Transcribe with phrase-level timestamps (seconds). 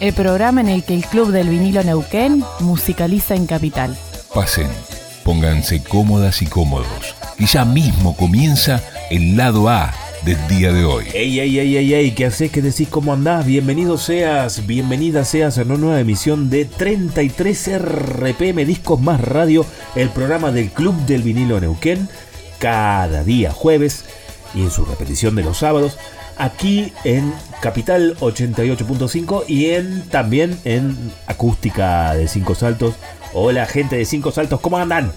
[0.00, 3.96] El programa en el que el Club del Vinilo Neuquén musicaliza en Capital.
[4.34, 4.68] Pasen,
[5.22, 7.14] pónganse cómodas y cómodos.
[7.38, 9.94] Y ya mismo comienza el lado A
[10.24, 11.06] del día de hoy.
[11.14, 12.50] Ey, ey, ey, ey, ey, ¿qué haces?
[12.50, 12.88] ¿Qué decís?
[12.88, 13.46] ¿Cómo andás?
[13.46, 20.10] Bienvenido seas, bienvenida seas a una nueva emisión de 33 RPM Discos Más Radio, el
[20.10, 22.08] programa del Club del Vinilo Neuquén,
[22.58, 24.04] cada día jueves
[24.54, 25.98] y en su repetición de los sábados,
[26.36, 32.94] aquí en Capital 88.5 y en también en Acústica de Cinco Saltos.
[33.32, 35.12] Hola gente de Cinco Saltos, ¿cómo andan?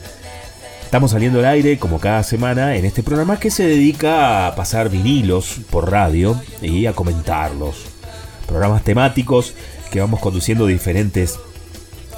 [0.83, 4.89] Estamos saliendo al aire como cada semana en este programa que se dedica a pasar
[4.89, 7.85] vinilos por radio y a comentarlos.
[8.47, 9.53] Programas temáticos
[9.91, 11.39] que vamos conduciendo diferentes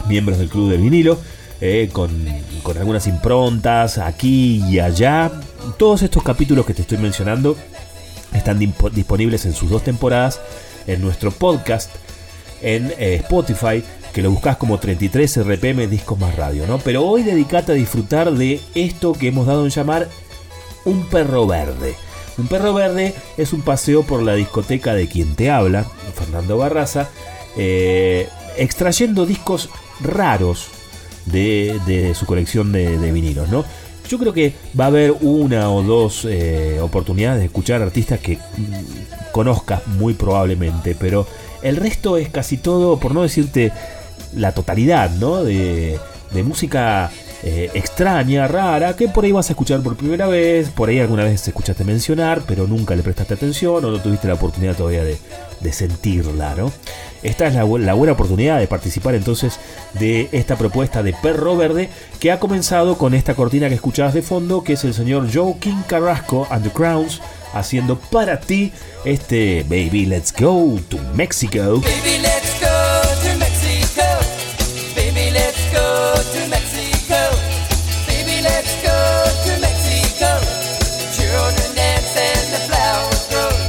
[0.07, 1.19] miembros del Club de Vinilo.
[1.61, 2.09] eh, con,
[2.63, 5.31] con algunas improntas aquí y allá.
[5.77, 7.57] Todos estos capítulos que te estoy mencionando
[8.33, 10.39] están disponibles en sus dos temporadas
[10.87, 11.91] en nuestro podcast
[12.61, 16.79] en eh, Spotify, que lo buscas como 33 RPM Discos Más Radio, ¿no?
[16.79, 20.09] Pero hoy dedicate a disfrutar de esto que hemos dado en llamar
[20.85, 21.95] un perro verde.
[22.37, 27.09] Un perro verde es un paseo por la discoteca de quien te habla, Fernando Barraza,
[27.57, 29.69] eh, extrayendo discos
[30.01, 30.67] raros
[31.25, 33.65] de, de su colección de, de vinilos, ¿no?
[34.09, 38.37] Yo creo que va a haber una o dos eh, oportunidades de escuchar artistas que
[38.37, 41.27] mm, conozcas muy probablemente, pero
[41.61, 43.71] el resto es casi todo, por no decirte
[44.35, 45.43] la totalidad, ¿no?
[45.43, 45.99] De,
[46.31, 47.11] de música
[47.43, 51.23] eh, extraña, rara, que por ahí vas a escuchar por primera vez, por ahí alguna
[51.23, 55.17] vez escuchaste mencionar, pero nunca le prestaste atención o no tuviste la oportunidad todavía de,
[55.61, 56.71] de sentirla, ¿no?
[57.23, 59.59] Esta es la, bu- la buena oportunidad de participar entonces
[59.93, 64.21] de esta propuesta de Perro Verde que ha comenzado con esta cortina que escuchabas de
[64.21, 65.27] fondo, que es el señor
[65.59, 67.21] King Carrasco and the Crowns
[67.53, 68.71] haciendo para ti
[69.05, 71.81] este Baby Let's Go to Mexico.
[71.81, 72.78] Baby, let's go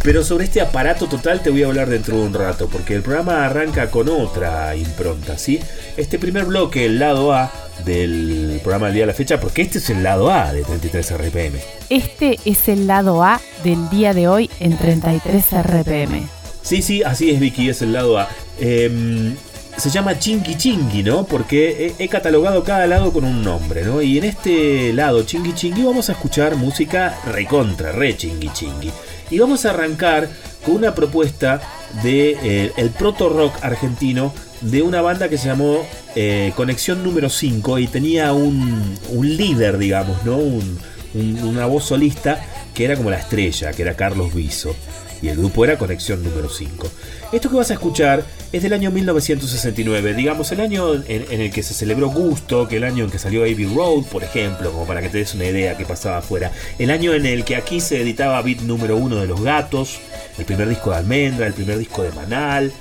[0.02, 3.02] Pero sobre este aparato total te voy a hablar dentro de un rato, porque el
[3.02, 5.60] programa arranca con otra impronta, ¿sí?
[5.96, 7.52] Este primer bloque, el lado A
[7.84, 11.18] del programa del día de la fecha, porque este es el lado A de 33
[11.18, 11.58] RPM.
[11.90, 16.28] Este es el lado A del día de hoy en 33 RPM.
[16.62, 18.28] Sí, sí, así es Vicky, es el lado A.
[18.58, 19.34] Em,
[19.76, 21.24] se llama Chingy Chingy, ¿no?
[21.24, 24.00] Porque he, he catalogado cada lado con un nombre, ¿no?
[24.00, 28.90] Y en este lado, Chingy Chingy, vamos a escuchar música recontra, re Chingy Chingy.
[29.30, 30.28] Y vamos a arrancar
[30.64, 31.60] con una propuesta
[32.02, 37.28] de eh, el proto rock argentino de una banda que se llamó eh, Conexión número
[37.30, 40.36] 5 y tenía un, un líder, digamos, ¿no?
[40.36, 40.78] Un-
[41.14, 42.40] un- una voz solista
[42.74, 44.74] que era como la estrella, que era Carlos Viso.
[45.22, 46.88] Y el grupo era Conexión número 5.
[47.32, 51.62] Esto que vas a escuchar es del año 1969, digamos el año en, el que
[51.62, 55.02] se celebró Gusto, que el año en que salió Abbey Road, por ejemplo, como para
[55.02, 56.50] que te des una idea que pasaba afuera.
[56.78, 60.00] El año en el que aquí se editaba Beat número 1 de Los Gatos,
[60.38, 62.72] el primer disco de Almendra, el primer disco de Manal,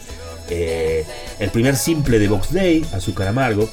[0.49, 1.05] eh,
[1.39, 3.69] el primer simple de Box Day, Azúcar Amargo.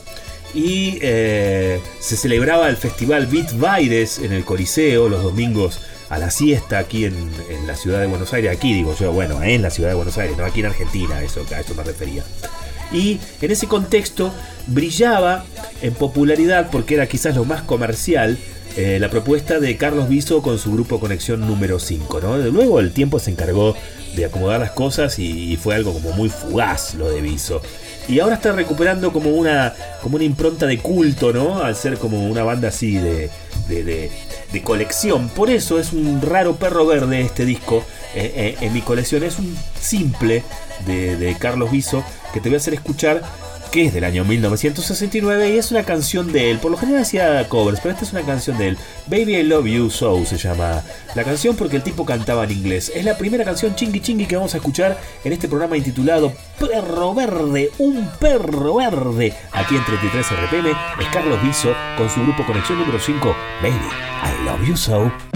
[0.55, 6.31] Y eh, se celebraba el festival Beat Baires en el Coliseo los domingos a la
[6.31, 7.17] siesta aquí en,
[7.67, 8.57] la ciudad de Buenos Aires.
[8.57, 11.45] Aquí digo yo, bueno, en la ciudad de Buenos Aires, no aquí en Argentina, eso,
[11.55, 12.23] a eso me refería.
[12.93, 14.33] Y en ese contexto
[14.67, 15.45] brillaba
[15.83, 18.39] en popularidad porque era quizás lo más comercial
[18.77, 22.21] eh, la propuesta de Carlos Viso con su grupo Conexión número 5.
[22.21, 22.37] ¿no?
[22.37, 23.75] Luego el tiempo se encargó
[24.15, 27.63] de acomodar las cosas y, fue algo como muy fugaz lo de Viso.
[28.07, 31.63] Y ahora está recuperando como una, como una impronta de culto, ¿no?
[31.63, 33.31] Al ser como una banda así de,
[33.69, 34.11] de-
[34.53, 35.29] de colección.
[35.29, 37.85] Por eso es un raro perro verde este disco
[38.15, 39.23] eh, eh, en mi colección.
[39.23, 40.43] Es un simple
[40.87, 43.23] de, de Carlos Viso que te voy a hacer escuchar
[43.77, 46.59] que es del año 1969 y es una canción de él.
[46.61, 48.79] Por lo general hacía covers, pero esta es una canción de él.
[49.07, 50.83] Baby I Love You So se llama
[51.15, 52.91] la canción porque el tipo cantaba en inglés.
[52.95, 57.13] Es la primera canción chingui chingui que vamos a escuchar en este programa intitulado Perro
[57.13, 59.35] Verde, un perro verde.
[59.53, 64.45] Aquí en 33 RPM es Carlos Viso con su grupo Conexión número 5, Baby I
[64.47, 65.36] Love You So.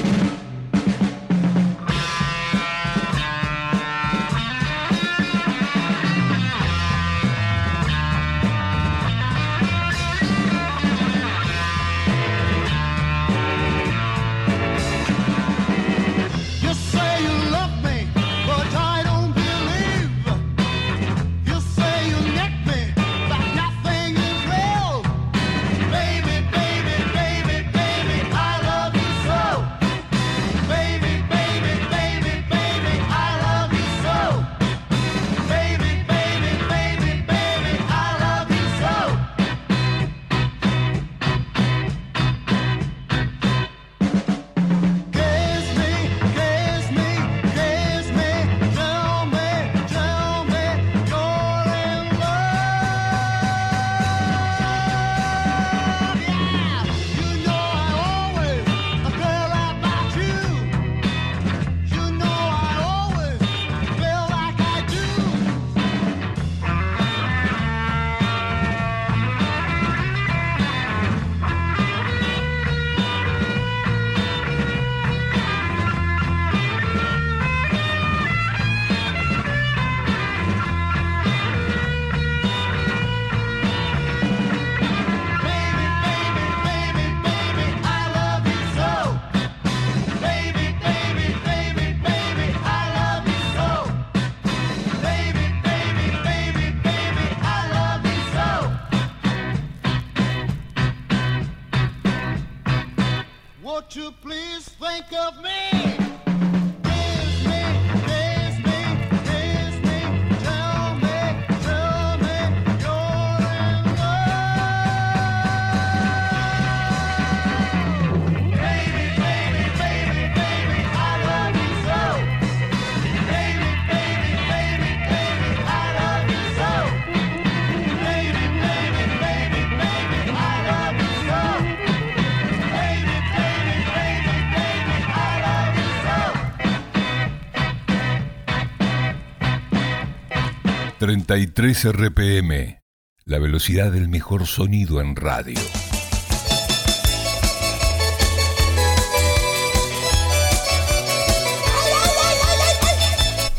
[141.10, 142.82] 33 RPM,
[143.24, 145.58] la velocidad del mejor sonido en radio.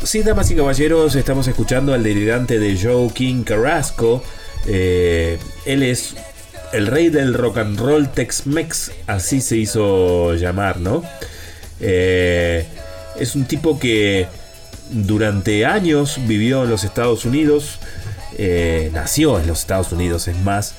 [0.02, 4.24] Sí, damas y caballeros, estamos escuchando al delirante de Joe King Carrasco.
[4.66, 6.16] Eh, él es
[6.72, 11.02] el rey del rock and roll Tex-Mex, así se hizo llamar, ¿no?
[11.80, 12.66] Eh,
[13.20, 14.26] es un tipo que
[14.92, 17.78] durante años vivió en los Estados Unidos,
[18.38, 20.74] eh, nació en los Estados Unidos, es más,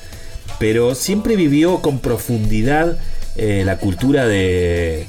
[0.58, 2.98] pero siempre vivió con profundidad
[3.36, 5.06] eh, la cultura de,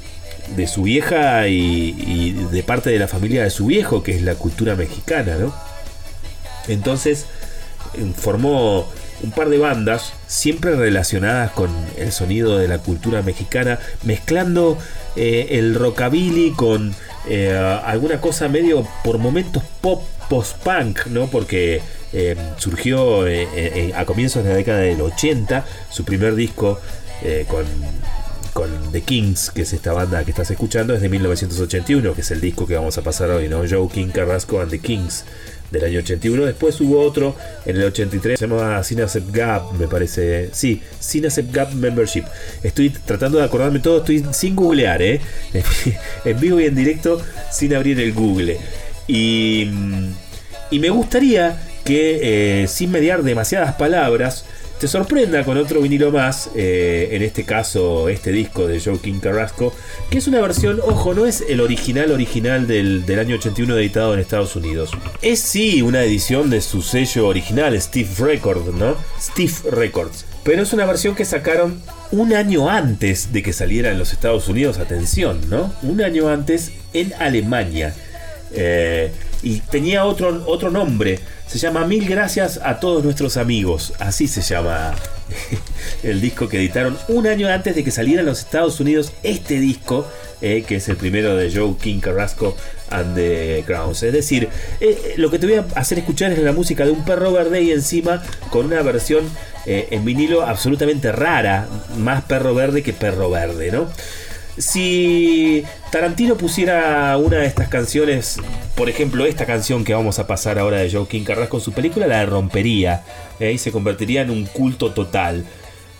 [0.56, 4.22] de su vieja y, y de parte de la familia de su viejo, que es
[4.22, 5.54] la cultura mexicana, ¿no?
[6.68, 7.26] Entonces
[7.94, 8.88] eh, formó
[9.26, 14.78] un par de bandas, siempre relacionadas con el sonido de la cultura mexicana, mezclando
[15.16, 16.96] eh, el rockabilly con
[17.28, 17.52] eh,
[17.84, 21.28] alguna cosa medio por momentos pop post-punk, ¿no?
[21.28, 21.82] Porque
[22.14, 26.80] eh, surgió eh, a comienzos de la década del 80, su primer disco
[27.48, 27.66] con
[28.56, 32.32] con The Kings, que es esta banda que estás escuchando, es de 1981, que es
[32.32, 33.64] el disco que vamos a pasar hoy, ¿no?
[33.70, 35.26] Joe King Carrasco and The Kings
[35.76, 36.46] del año 81.
[36.46, 37.36] Después hubo otro
[37.66, 40.50] en el 83, se llama Sinacep Gap, me parece.
[40.54, 42.24] Sí, Sinacep Gap Membership.
[42.64, 45.22] Estoy tratando de acordarme todo, estoy sin googlear, ¿eh?
[46.26, 47.22] en vivo y en directo,
[47.52, 48.58] sin abrir el Google.
[49.08, 49.70] Y,
[50.72, 54.46] y me gustaría que, eh, sin mediar demasiadas palabras,
[54.80, 59.74] te sorprenda con otro vinilo más, eh, en este caso este disco de King Carrasco,
[60.10, 64.14] que es una versión, ojo, no es el original original del, del año 81 editado
[64.14, 64.92] en Estados Unidos.
[65.22, 68.96] Es sí una edición de su sello original, Steve Records, ¿no?
[69.20, 70.26] Steve Records.
[70.44, 74.48] Pero es una versión que sacaron un año antes de que saliera en los Estados
[74.48, 75.74] Unidos, atención, ¿no?
[75.82, 77.96] Un año antes en Alemania.
[78.52, 79.12] Eh,
[79.46, 81.20] y tenía otro, otro nombre.
[81.48, 83.94] Se llama Mil Gracias a todos nuestros amigos.
[84.00, 84.96] Así se llama
[86.04, 89.60] el disco que editaron un año antes de que saliera en los Estados Unidos este
[89.60, 90.08] disco,
[90.42, 92.58] eh, que es el primero de Joe King Carrasco
[92.90, 94.02] and the Crowns.
[94.02, 94.50] Es decir,
[94.80, 97.62] eh, lo que te voy a hacer escuchar es la música de un perro verde
[97.62, 99.26] y encima con una versión
[99.68, 101.68] eh, en vinilo absolutamente rara.
[102.00, 103.90] Más perro verde que perro verde, ¿no?
[104.58, 108.38] Si Tarantino pusiera una de estas canciones,
[108.76, 112.08] por ejemplo, esta canción que vamos a pasar ahora de King Carrasco en su película,
[112.08, 113.04] la rompería
[113.40, 113.52] ¿eh?
[113.52, 115.46] y se convertiría en un culto total.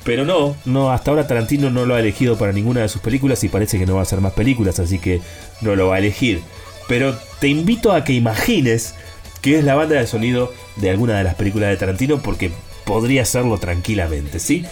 [0.06, 3.44] Pero no, no, hasta ahora Tarantino no lo ha elegido para ninguna de sus películas
[3.44, 5.20] y parece que no va a hacer más películas, así que
[5.62, 6.42] no lo va a elegir.
[6.88, 8.94] Pero te invito a que imagines
[9.42, 12.52] que es la banda de sonido de alguna de las películas de Tarantino porque
[12.86, 14.66] podría hacerlo tranquilamente, ¿sí?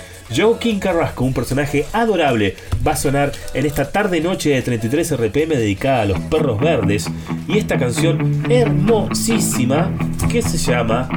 [0.60, 6.02] King Carrasco, un personaje adorable, va a sonar en esta tarde-noche de 33 RPM dedicada
[6.02, 7.10] a los perros verdes
[7.48, 9.92] y esta canción hermosísima
[10.32, 11.08] que se llama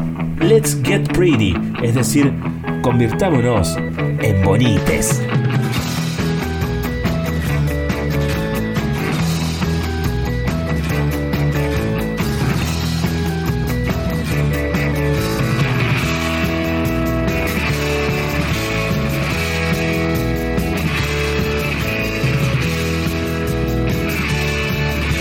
[0.40, 2.32] Let's Get Pretty, es decir,
[2.82, 5.22] convirtámonos en bonites.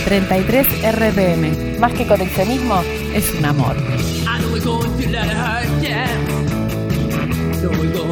[0.06, 1.78] 33 RPM.
[1.80, 2.80] Más que coleccionismo,
[3.12, 3.76] es un amor.
[3.76, 7.60] I know we're going through a lot of hard times.
[7.60, 8.06] Know we're going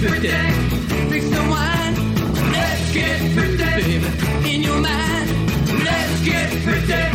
[0.00, 0.28] pretty.
[1.10, 1.94] Fix the wine.
[2.52, 4.54] Let's get pretty, baby.
[4.54, 5.30] In your mind.
[5.84, 7.09] Let's get pretty.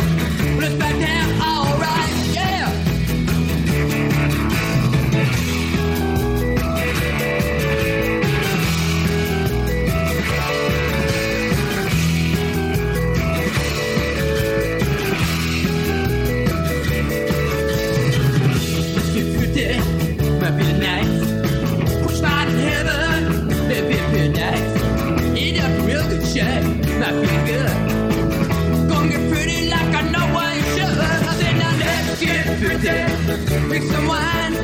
[32.58, 34.54] Drink some wine.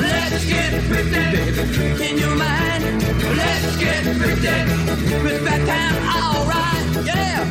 [0.00, 2.08] Let's get pretty, baby.
[2.08, 3.02] In your mind,
[3.36, 4.48] let's get pretty.
[5.22, 7.42] Respect time, alright, yeah.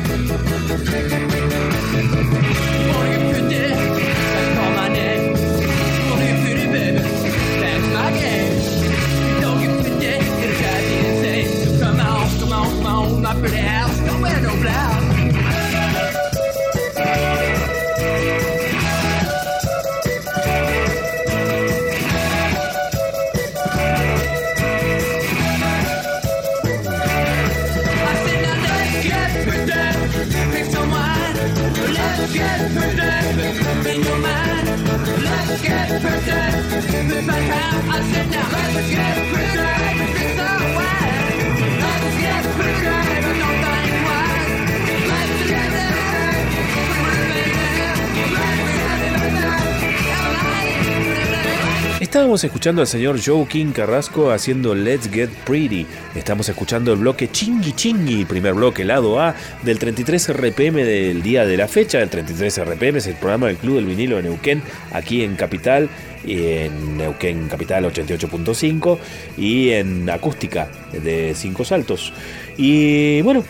[52.42, 55.86] Estábamos escuchando al señor King Carrasco haciendo Let's Get Pretty.
[56.16, 61.46] Estamos escuchando el bloque Chingui Chingui, primer bloque, lado A, del 33 RPM del día
[61.46, 62.00] de la fecha.
[62.00, 65.88] El 33 RPM es el programa del Club del Vinilo de Neuquén, aquí en Capital,
[66.26, 68.98] en Neuquén Capital 88.5
[69.38, 72.12] y en acústica de Cinco Saltos.
[72.56, 73.44] Y bueno,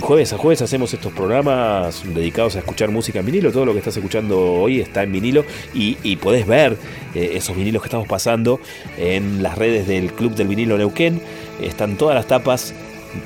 [0.00, 3.52] jueves a jueves hacemos estos programas dedicados a escuchar música en vinilo.
[3.52, 5.44] Todo lo que estás escuchando hoy está en vinilo
[5.74, 6.76] y, y podés ver
[7.14, 8.60] eh, esos vinilos que estamos pasando
[8.96, 11.20] en las redes del Club del Vinilo Neuquén.
[11.60, 12.74] Están todas las tapas.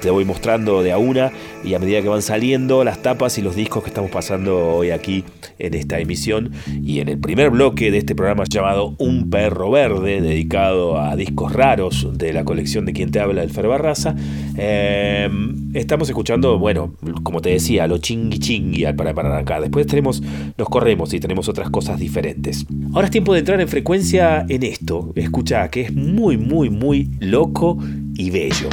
[0.01, 1.33] Te voy mostrando de a una
[1.65, 4.91] y a medida que van saliendo las tapas y los discos que estamos pasando hoy
[4.91, 5.25] aquí
[5.59, 6.53] en esta emisión
[6.83, 11.53] y en el primer bloque de este programa llamado Un Perro Verde, dedicado a discos
[11.53, 14.15] raros de la colección de quien te habla, el Fer Barraza.
[14.57, 15.29] Eh,
[15.75, 19.61] estamos escuchando, bueno, como te decía, lo chingui chingui al para parar acá.
[19.61, 20.23] Después tenemos,
[20.57, 22.67] nos corremos y tenemos otras cosas diferentes.
[22.93, 25.13] Ahora es tiempo de entrar en frecuencia en esto.
[25.15, 27.79] Escucha, que es muy, muy, muy loco
[28.15, 28.69] y bello.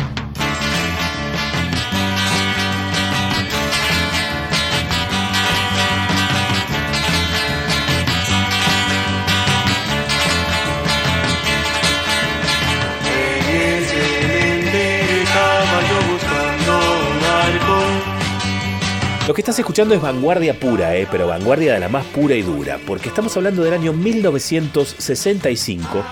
[19.28, 22.44] Lo que estás escuchando es vanguardia pura, eh, pero vanguardia de la más pura y
[22.44, 26.04] dura, porque estamos hablando del año 1965,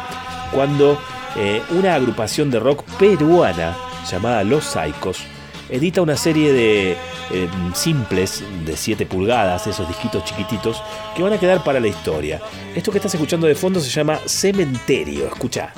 [0.52, 1.00] cuando
[1.36, 3.78] eh, una agrupación de rock peruana
[4.10, 5.20] llamada Los Saicos
[5.70, 6.98] edita una serie de
[7.32, 10.82] eh, simples de 7 pulgadas, esos disquitos chiquititos,
[11.16, 12.42] que van a quedar para la historia.
[12.76, 15.72] Esto que estás escuchando de fondo se llama Cementerio, escucha.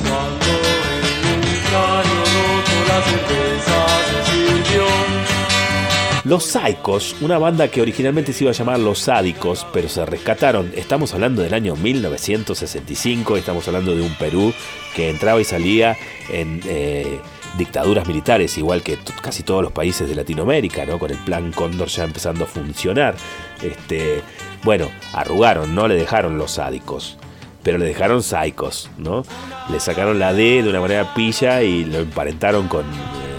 [6.25, 10.72] Los Saicos, una banda que originalmente se iba a llamar Los Sádicos, pero se rescataron.
[10.75, 14.51] Estamos hablando del año 1965, estamos hablando de un Perú
[14.96, 15.96] que entraba y salía
[16.32, 17.20] en eh,
[17.60, 20.98] dictaduras militares, igual que casi todos los países de Latinoamérica, ¿no?
[20.98, 23.15] Con el plan Cóndor ya empezando a funcionar.
[23.62, 24.24] Este,
[24.63, 27.20] bueno, arrugaron, no le dejaron los sádicos.
[27.62, 29.24] Pero le dejaron Saicos, ¿no?
[29.70, 33.35] Le sacaron la D de una manera pilla y lo emparentaron con, eh,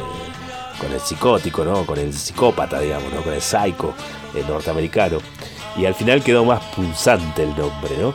[0.81, 1.85] con el psicótico, ¿no?
[1.87, 3.23] Con el psicópata, digamos, ¿no?
[3.23, 3.95] Con el psycho
[4.35, 5.19] eh, norteamericano.
[5.77, 8.15] Y al final quedó más punzante el nombre, ¿no?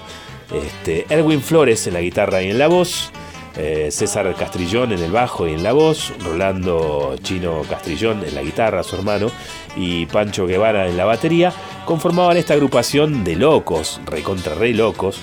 [0.52, 3.12] Este, Erwin Flores en la guitarra y en la voz.
[3.58, 8.44] eh, César Castrillón en el bajo y en la voz, Rolando Chino Castrillón en la
[8.44, 9.28] guitarra, su hermano,
[9.76, 11.54] y Pancho Guevara en la batería,
[11.86, 15.20] conformaban esta agrupación de locos, recontra re locos,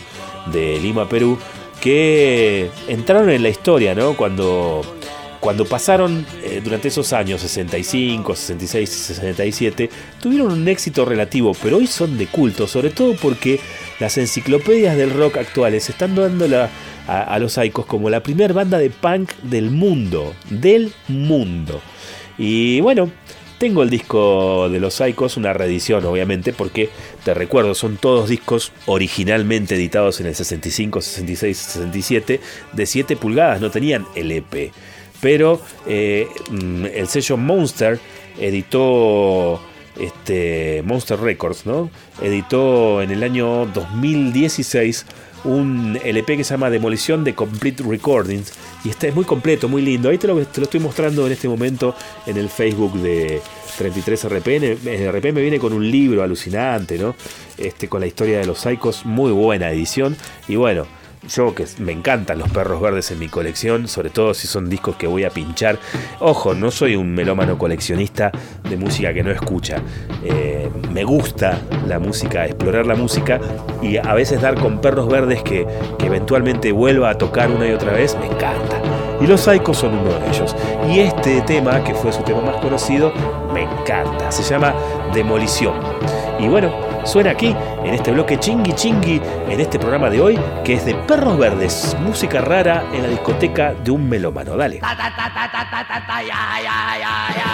[0.52, 1.38] de Lima, Perú,
[1.80, 4.14] que entraron en la historia, ¿no?
[4.14, 4.82] Cuando
[5.40, 9.90] cuando pasaron eh, durante esos años 65, 66, 67,
[10.20, 13.60] tuvieron un éxito relativo, pero hoy son de culto, sobre todo porque
[14.00, 16.46] las enciclopedias del rock actuales están dando
[17.06, 21.80] a, los Saicos como la primera banda de punk del mundo, del mundo.
[22.36, 23.10] Y bueno,
[23.58, 26.90] tengo el disco de los Saicos, una reedición obviamente, porque
[27.24, 32.40] te recuerdo, son todos discos originalmente editados en el 65, 66, 67,
[32.72, 34.72] de 7 pulgadas, no tenían LP.
[35.20, 37.98] Pero eh, mm, el sello Monster
[38.38, 39.60] editó
[39.98, 41.90] este, Monster Records, ¿no?
[42.22, 45.06] Editó en el año 2016
[45.44, 48.52] un LP que se llama Demolición de Complete Recordings.
[48.84, 50.08] Y este es muy completo, muy lindo.
[50.08, 51.94] Ahí te lo, te lo estoy mostrando en este momento
[52.26, 53.40] en el Facebook de
[53.76, 54.64] 33 RPN.
[54.88, 57.14] El RPM viene con un libro alucinante, ¿no?
[57.56, 60.16] Este, con la historia de los Psychos, muy buena edición.
[60.48, 60.86] Y bueno,
[61.26, 64.96] yo que me encantan los perros verdes en mi colección, sobre todo si son discos
[64.96, 65.78] que voy a pinchar.
[66.20, 68.30] Ojo, no soy un melómano coleccionista
[68.68, 69.82] de música que no escucha.
[70.24, 73.40] Eh, me gusta la música, explorar la música
[73.82, 75.66] y a veces dar con perros verdes que,
[75.98, 78.80] que eventualmente vuelva a tocar una y otra vez, me encanta.
[79.20, 80.54] Y los Psychos son uno de ellos.
[80.88, 83.12] Y este tema, que fue su tema más conocido,
[83.52, 84.30] me encanta.
[84.30, 84.74] Se llama
[85.12, 85.74] Demolición.
[86.38, 90.74] Y bueno, suena aquí, en este bloque chingui chingui, en este programa de hoy, que
[90.74, 94.56] es de Perros Verdes, música rara en la discoteca de un melómano.
[94.56, 94.80] Dale.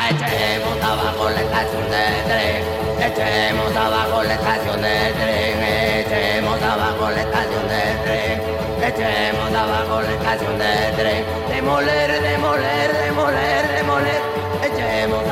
[0.04, 2.74] Echemos abajo la estación de tren
[3.06, 5.62] echemos abajo la estación de tren
[6.00, 8.40] echemos abajo la estación de tren
[8.82, 14.23] echemos abajo la estación de tren demoler demoler demoler demoler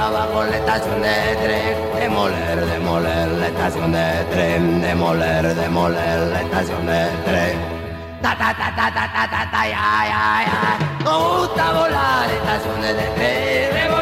[0.02, 6.86] abajo la estación de tren demoler demoler la estación de tren demoler demoler la estación
[6.86, 7.56] de tren
[8.20, 10.60] Ta ta ta ta ta ta ta ta ya ya ya.
[11.04, 14.01] Nos gusta volar estaciones de tren.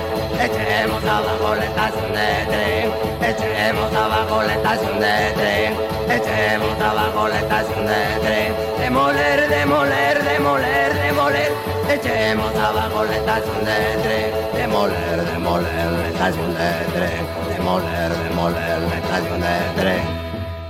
[0.41, 2.91] Echemos abajo la estación de tren.
[3.21, 5.73] Echemos abajo la estación de tren.
[6.09, 8.55] Echemos abajo la estación de tren.
[8.79, 11.51] Demoler, demoler, demoler, demoler.
[11.89, 14.31] Echemos abajo la estación de tren.
[14.53, 17.27] Demoler, demoler la estación de tren.
[17.55, 20.03] Demoler, demoler la estación de tren.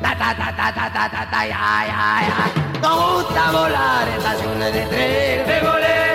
[0.02, 2.80] Ta ta ta ta ta ta ta ta ya ya ya.
[2.82, 5.48] Nos gusta volar estaciones de tren.
[5.48, 6.11] Demoler,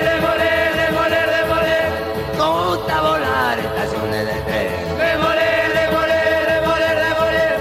[2.97, 4.89] Gusta volar estaciones de tren.
[4.97, 7.57] Demoler, demoler, demoler, demoler.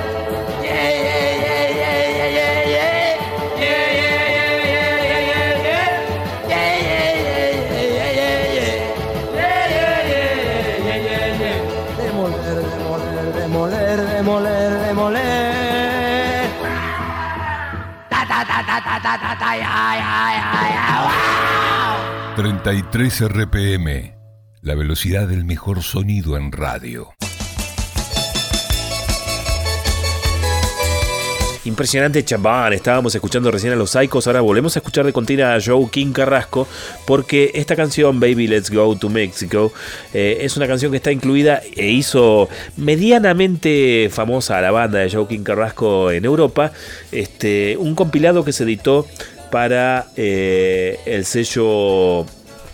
[0.63, 2.93] Yeah, yeah, yeah, yeah, yeah, yeah, yeah.
[3.59, 5.91] Yeah, yeah, yeah, yeah, yeah, yeah, yeah.
[6.47, 8.79] Yeah, yeah, yeah, yeah, yeah, yeah, yeah.
[9.35, 10.31] Yeah, yeah, yeah,
[10.87, 11.59] yeah, yeah, yeah.
[11.99, 16.47] Demoler, demoler, demoler, demoler, demoler.
[18.09, 20.85] Ta ta ta ta ta ta ta ta ya ya ya ya.
[21.03, 21.95] Wow.
[22.37, 23.87] 33 RPM,
[24.65, 27.13] la velocidad del mejor sonido en radio.
[31.65, 35.61] Impresionante champán, estábamos escuchando recién a los Psychos, ahora volvemos a escuchar de continua a
[35.63, 36.67] Joe King Carrasco,
[37.05, 39.71] porque esta canción, Baby Let's Go to Mexico,
[40.15, 45.11] eh, es una canción que está incluida e hizo medianamente famosa a la banda de
[45.11, 46.71] Joe King Carrasco en Europa,
[47.11, 49.05] este, un compilado que se editó
[49.51, 52.25] para eh, el sello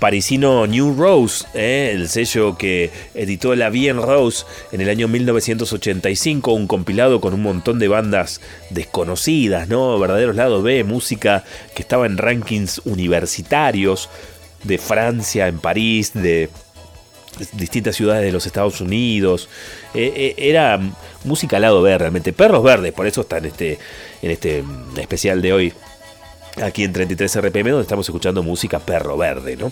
[0.02, 6.54] parisino New Rose, eh, el sello que editó la Bien Rose en el año 1985,
[6.54, 10.00] un compilado con un montón de bandas desconocidas, ¿no?
[10.00, 11.44] Verdaderos lados B, música
[11.76, 14.10] que estaba en rankings universitarios
[14.64, 16.50] de Francia, en París, de
[17.54, 19.50] distintas ciudades de los Estados Unidos.
[19.94, 20.80] Eh, eh, era
[21.26, 22.34] música al lado B realmente.
[22.34, 23.78] Perros verdes, por eso está en este,
[24.24, 25.74] en este mm, especial de hoy
[26.62, 29.72] aquí en 33 RPM donde estamos escuchando música perro verde, ¿no?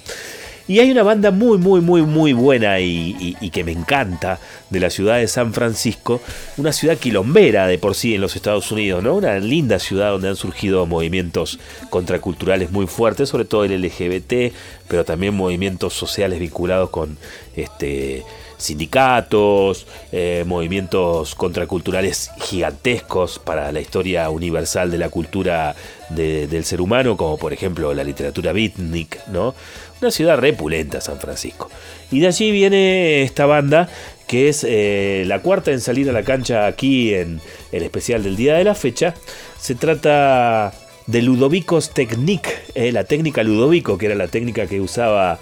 [0.69, 4.39] Y hay una banda muy, muy, muy, muy buena y, que me encanta
[4.69, 6.21] de la ciudad de San Francisco,
[6.57, 9.15] una ciudad quilombera de por sí en los Estados Unidos, ¿no?
[9.15, 14.53] Una linda ciudad donde han surgido movimientos contraculturales muy fuertes, sobre todo el LGBT,
[14.87, 17.17] pero también movimientos sociales vinculados con
[17.55, 18.23] este
[18.59, 25.75] sindicatos, eh, movimientos contraculturales gigantescos para la historia universal de la cultura
[26.09, 29.55] de- del ser humano, como por ejemplo la literatura beatnik, ¿no?
[30.01, 31.69] Una ciudad repulenta San Francisco.
[32.11, 33.89] Y de allí viene esta banda
[34.27, 37.41] que es eh, la cuarta en salir a la cancha aquí en
[37.71, 39.15] el especial del día de la fecha.
[39.59, 40.71] Se trata
[41.07, 45.39] de Ludovicos Technique, eh, la técnica Ludovico, que era la técnica que usaba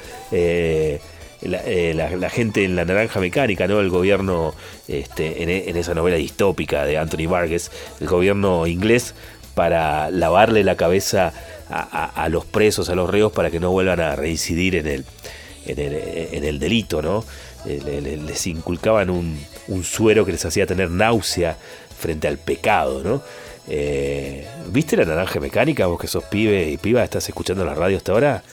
[1.42, 3.80] la, eh, la- gente en la naranja mecánica, ¿no?
[3.80, 4.54] El gobierno,
[4.88, 7.72] este, en, e- en esa novela distópica de Anthony Burgess,
[8.02, 9.14] el gobierno inglés
[9.56, 11.34] para lavarle la cabeza
[11.70, 15.06] a, los presos, a los reos, para que no vuelvan a reincidir en el,
[15.66, 15.94] en el,
[16.32, 17.26] en el delito, ¿no?
[17.66, 21.58] Eh, le- le- les inculcaban un, un suero que les hacía tener náusea
[22.00, 23.22] frente al pecado, ¿no?
[23.68, 25.88] Eh, ¿Viste la naranja mecánica?
[25.88, 28.44] Vos que sos pibe y piba, estás escuchando la radio hasta ahora.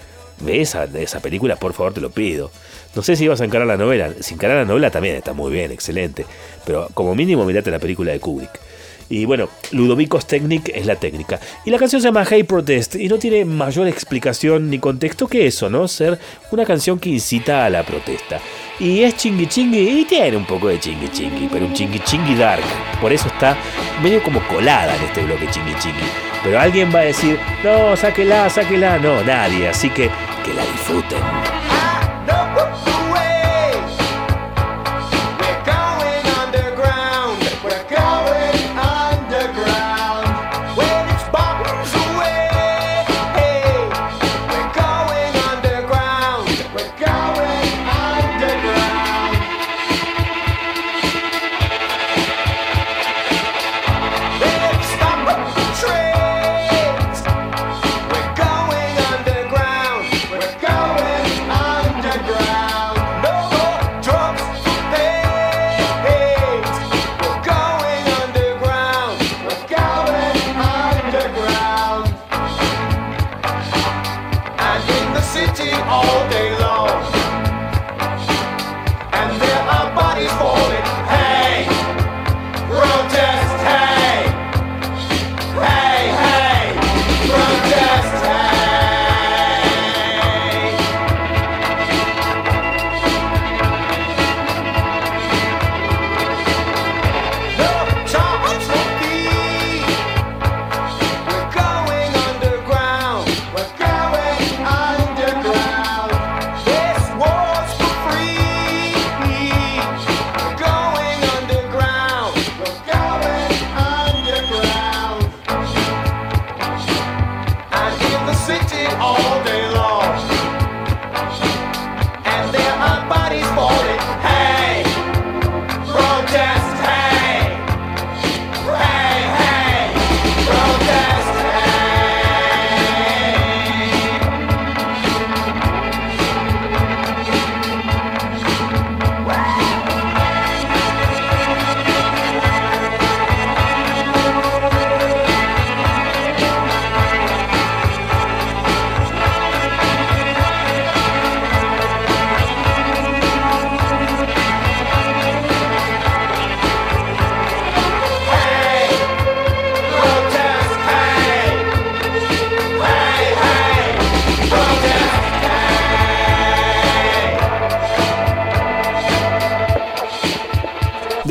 [0.41, 2.51] Ve esa, esa película, por favor, te lo pido.
[2.95, 4.11] No sé si ibas a encarar la novela.
[4.21, 6.27] Si encarar la novela también está muy bien, excelente.
[6.65, 8.61] Pero como mínimo mirate la película de Kubrick.
[9.09, 11.41] Y bueno, Ludovicos Technic es la técnica.
[11.65, 15.47] Y la canción se llama Hey Protest y no tiene mayor explicación ni contexto que
[15.47, 15.87] eso, ¿no?
[15.89, 16.19] Ser
[16.51, 18.41] una canción que incita a la protesta.
[18.81, 22.35] Y es chingui chingui y tiene un poco de chingui chingui, pero un chingui chingui
[22.35, 22.65] dark.
[23.01, 23.57] Por eso está
[24.03, 26.07] medio como colada en este bloque chingui chingui.
[26.43, 28.99] Pero alguien va a decir, no, sáquela, sáquela.
[28.99, 29.69] No, nadie.
[29.69, 30.11] Así que
[30.45, 31.74] que la disfruten.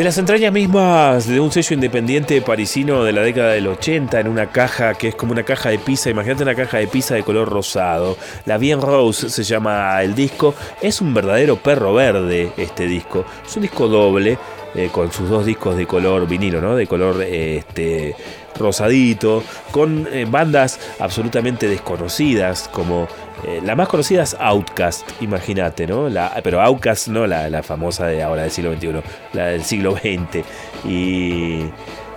[0.04, 4.28] De las entrañas mismas de un sello independiente parisino de la década del 80 en
[4.28, 7.24] una caja que es como una caja de pizza, imagínate una caja de pizza de
[7.24, 8.18] color rosado.
[8.46, 13.56] La Bien Rose se llama el disco, es un verdadero perro verde este disco, es
[13.56, 14.38] un disco doble
[14.76, 16.76] eh, con sus dos discos de color vinilo, ¿no?
[16.76, 18.14] De color este
[18.60, 23.08] rosadito, con eh, bandas absolutamente desconocidas como
[23.46, 26.10] eh, la más conocida es Outcast, imagínate, ¿no?
[26.10, 29.02] La, pero Outcast no la, la famosa de ahora del siglo XXI,
[29.34, 30.46] la del siglo XX.
[30.86, 31.66] Y,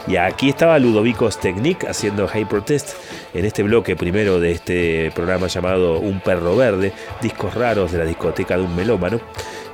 [0.07, 2.95] y aquí estaba Ludovicos Technic haciendo High Protest
[3.35, 8.05] en este bloque primero de este programa llamado Un Perro Verde, discos raros de la
[8.05, 9.21] discoteca de un melómano,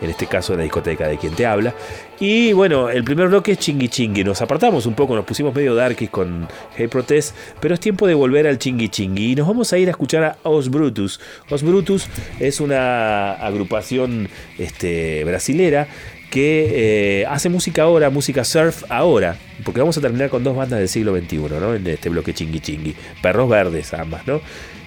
[0.01, 1.75] en este caso la discoteca de quien te habla.
[2.19, 4.25] Y bueno, el primer bloque es chingui chingui.
[4.25, 8.15] Nos apartamos un poco, nos pusimos medio darkies con Hey Protest, pero es tiempo de
[8.15, 9.33] volver al chingui chingui.
[9.33, 11.21] Y nos vamos a ir a escuchar a Os Brutus.
[11.51, 12.07] Os Brutus
[12.39, 15.89] es una agrupación este, brasilera
[16.33, 20.79] que eh, hace música ahora, música surf ahora, porque vamos a terminar con dos bandas
[20.79, 21.75] del siglo XXI, ¿no?
[21.75, 22.95] En este bloque chingui chingui.
[23.21, 24.41] Perros verdes ambas, ¿no?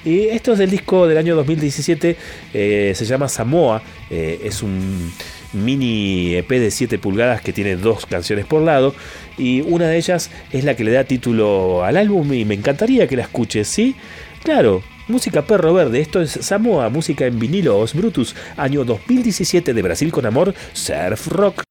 [0.03, 2.17] Y esto es del disco del año 2017,
[2.51, 5.13] eh, se llama Samoa, eh, es un
[5.53, 8.95] mini EP de 7 pulgadas que tiene dos canciones por lado
[9.37, 13.07] y una de ellas es la que le da título al álbum y me encantaría
[13.07, 13.95] que la escuches, ¿sí?
[14.43, 19.81] Claro, música perro verde, esto es Samoa, música en vinilo Os Brutus, año 2017 de
[19.81, 21.63] Brasil con amor, surf rock.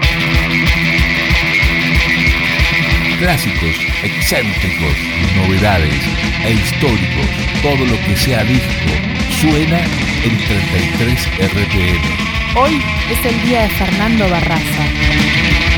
[3.18, 4.96] Clásicos, excéntricos,
[5.36, 6.02] novedades
[6.44, 7.26] e históricos.
[7.62, 8.92] Todo lo que sea disco
[9.40, 9.80] suena
[10.24, 12.34] en 33 RPM.
[12.56, 15.73] Hoy es el día de Fernando Barraza.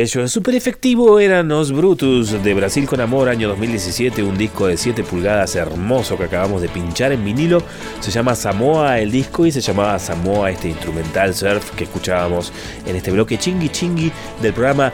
[0.00, 1.20] Bello, es súper efectivo.
[1.20, 4.22] Eran los Brutus de Brasil con Amor, año 2017.
[4.22, 7.62] Un disco de 7 pulgadas hermoso que acabamos de pinchar en vinilo.
[8.00, 12.50] Se llama Samoa el disco y se llamaba Samoa este instrumental surf que escuchábamos
[12.86, 14.10] en este bloque chingui chingui
[14.40, 14.90] del programa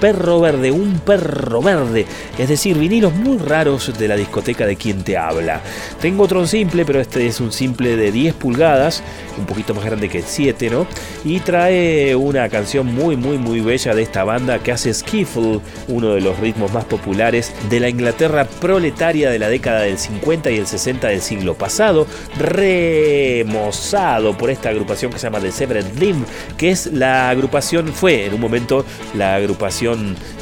[0.00, 2.06] Perro Verde, un perro verde,
[2.38, 5.60] es decir, vinilos muy raros de la discoteca de quien te habla.
[6.00, 9.02] Tengo otro simple, pero este es un simple de 10 pulgadas,
[9.38, 10.86] un poquito más grande que el 7, ¿no?
[11.24, 16.14] Y trae una canción muy, muy, muy bella de esta banda que hace skiffle, uno
[16.14, 20.56] de los ritmos más populares de la Inglaterra proletaria de la década del 50 y
[20.58, 22.06] el 60 del siglo pasado,
[22.38, 26.24] remozado por esta agrupación que se llama The Severed Limb,
[26.56, 28.84] que es la agrupación, fue en un momento
[29.14, 29.89] la agrupación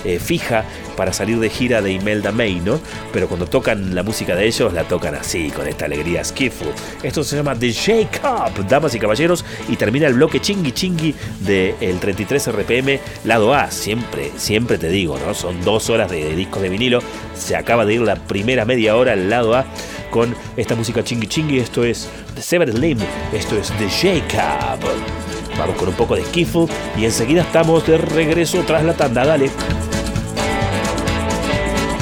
[0.05, 0.65] eh, fija
[0.97, 2.81] para salir de gira de Imelda May, ¿no?
[3.13, 6.71] Pero cuando tocan la música de ellos, la tocan así, con esta alegría skiffle.
[7.03, 11.15] Esto se llama The Shake Up, damas y caballeros, y termina el bloque chingui chingui
[11.41, 13.71] del 33 RPM, lado A.
[13.71, 15.35] Siempre, siempre te digo, ¿no?
[15.35, 17.01] Son dos horas de, de discos de vinilo.
[17.37, 19.67] Se acaba de ir la primera media hora al lado A
[20.11, 21.59] con esta música chingui chingui.
[21.59, 23.01] Esto es The Severed Limb,
[23.33, 25.38] esto es The Shake Up.
[25.59, 26.67] Vamos con un poco de skiffle
[26.97, 29.25] y enseguida estamos de regreso tras la tanda.
[29.25, 29.51] Dale.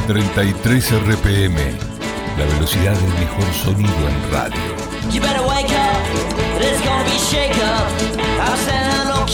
[0.07, 1.57] 33 RPM,
[2.38, 4.61] la velocidad del mejor sonido en radio.
[5.11, 7.88] You better wake up, there's gonna be shake up.
[8.38, 9.27] I'm standing on no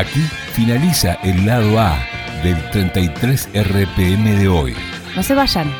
[0.00, 0.20] Aquí
[0.54, 1.98] finaliza el lado A
[2.42, 4.74] del 33 RPM de hoy.
[5.14, 5.70] No se vayan.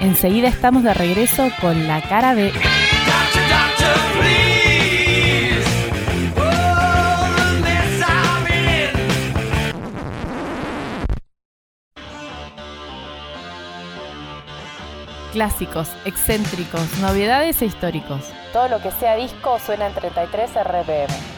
[0.00, 2.52] Enseguida estamos de regreso con la cara de...
[15.38, 18.24] Clásicos, excéntricos, novedades e históricos.
[18.52, 21.37] Todo lo que sea disco suena en 33 RPM.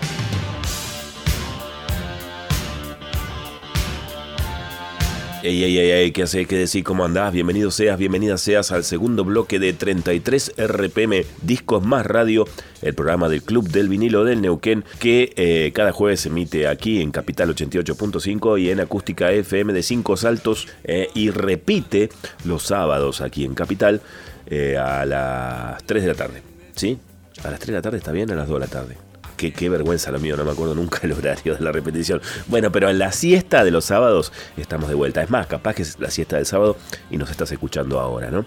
[5.42, 6.46] Ey, ey, ey, ey, ¿qué haces?
[6.46, 6.84] ¿Qué decís?
[6.84, 7.32] ¿Cómo andás?
[7.32, 12.44] Bienvenido seas, bienvenida seas al segundo bloque de 33 RPM Discos Más Radio,
[12.82, 17.00] el programa del Club del Vinilo del Neuquén, que eh, cada jueves se emite aquí
[17.00, 22.10] en Capital 88.5 y en Acústica FM de 5 Saltos eh, y repite
[22.44, 24.02] los sábados aquí en Capital
[24.46, 26.42] eh, a las 3 de la tarde.
[26.74, 26.98] ¿Sí?
[27.42, 28.30] ¿A las 3 de la tarde está bien?
[28.30, 29.09] A las 2 de la tarde.
[29.48, 32.20] Qué, vergüenza lo mío, no me acuerdo nunca el horario de la repetición.
[32.48, 35.22] Bueno, pero en la siesta de los sábados estamos de vuelta.
[35.22, 36.76] Es más, capaz que es la siesta del sábado
[37.10, 38.44] y nos estás escuchando ahora, ¿no?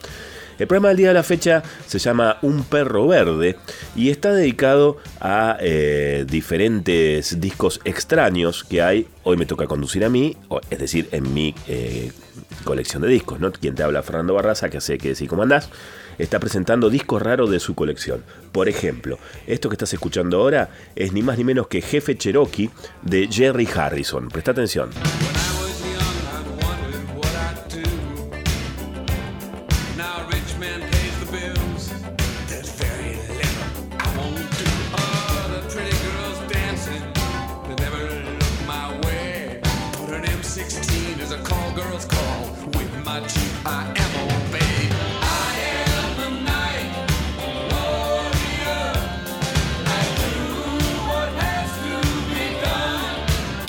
[0.59, 3.57] El programa del día de la fecha se llama Un perro verde
[3.95, 9.07] y está dedicado a eh, diferentes discos extraños que hay.
[9.23, 10.37] Hoy me toca conducir a mí,
[10.69, 12.11] es decir, en mi eh,
[12.63, 13.51] colección de discos, ¿no?
[13.51, 15.69] Quien te habla, Fernando Barraza, que sé que decir cómo andás,
[16.17, 18.23] está presentando discos raros de su colección.
[18.51, 22.69] Por ejemplo, esto que estás escuchando ahora es ni más ni menos que Jefe Cherokee
[23.01, 24.29] de Jerry Harrison.
[24.29, 24.89] Presta atención.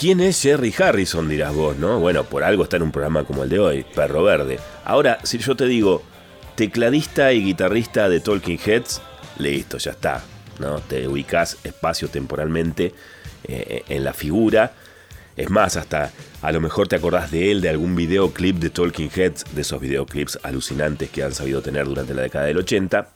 [0.04, 1.30] ¿Quién es Jerry Harrison?
[1.30, 1.98] Dirás vos, ¿no?
[1.98, 4.58] Bueno, por algo está en un programa como el de hoy, Perro Verde.
[4.84, 6.02] Ahora, si yo te digo
[6.56, 9.00] tecladista y guitarrista de Talking Heads,
[9.38, 10.22] listo, ya está.
[10.58, 10.80] ¿no?
[10.80, 12.92] Te ubicás espacio-temporalmente
[13.44, 14.72] eh, en la figura.
[15.38, 19.08] Es más, hasta a lo mejor te acordás de él, de algún videoclip de Talking
[19.10, 23.08] Heads, de esos videoclips alucinantes que han sabido tener durante la década del 80.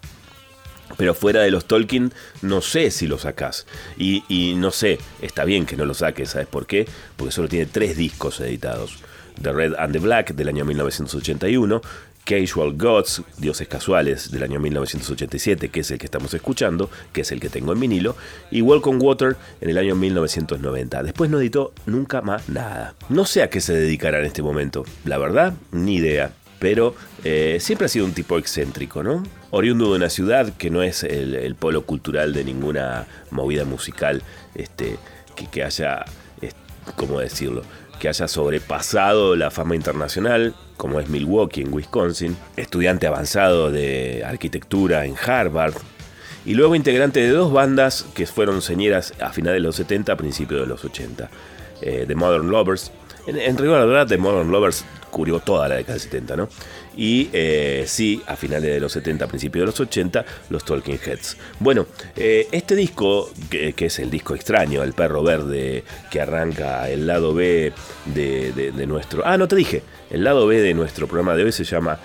[0.97, 2.12] Pero fuera de los Tolkien,
[2.43, 3.66] no sé si lo sacás.
[3.97, 6.89] Y, y no sé, está bien que no lo saques, ¿sabes por qué?
[7.16, 8.99] Porque solo tiene tres discos editados.
[9.43, 11.80] The Red and the Black del año 1981,
[12.28, 17.32] Casual Gods, Dioses Casuales del año 1987, que es el que estamos escuchando, que es
[17.32, 18.16] el que tengo en vinilo,
[18.51, 21.05] y on Water en el año 1990.
[21.05, 22.95] Después no editó nunca más nada.
[23.09, 26.95] No sé a qué se dedicará en este momento, la verdad, ni idea pero
[27.25, 29.23] eh, siempre ha sido un tipo excéntrico, ¿no?
[29.51, 34.23] Oriundo de una ciudad que no es el, polo cultural de ninguna movida musical
[34.55, 34.97] este,
[35.51, 36.05] que, haya,
[36.97, 37.63] ¿cómo decirlo?
[38.01, 45.05] Que haya sobrepasado la fama internacional, como es Milwaukee en Wisconsin, estudiante avanzado de arquitectura
[45.07, 45.75] en Harvard,
[46.45, 50.17] y luego integrante de dos bandas que fueron señeras a finales de los 70, a
[50.17, 51.29] principios de los 80.
[51.83, 52.91] Eh, The Modern Lovers.
[53.27, 56.49] En, en verdad, The Modern Lovers cubrió toda la década del 70, ¿no?
[56.97, 60.99] Y eh, sí, a finales de los 70, a principios de los 80, los Talking
[61.05, 61.37] Heads.
[61.61, 61.87] Bueno,
[62.17, 67.35] eh, este disco, que, es el disco extraño, El Perro Verde, que arranca el lado
[67.35, 67.73] B
[68.07, 69.23] de nuestro...
[69.25, 71.99] Ah, no te dije, el lado B de nuestro programa de hoy se llama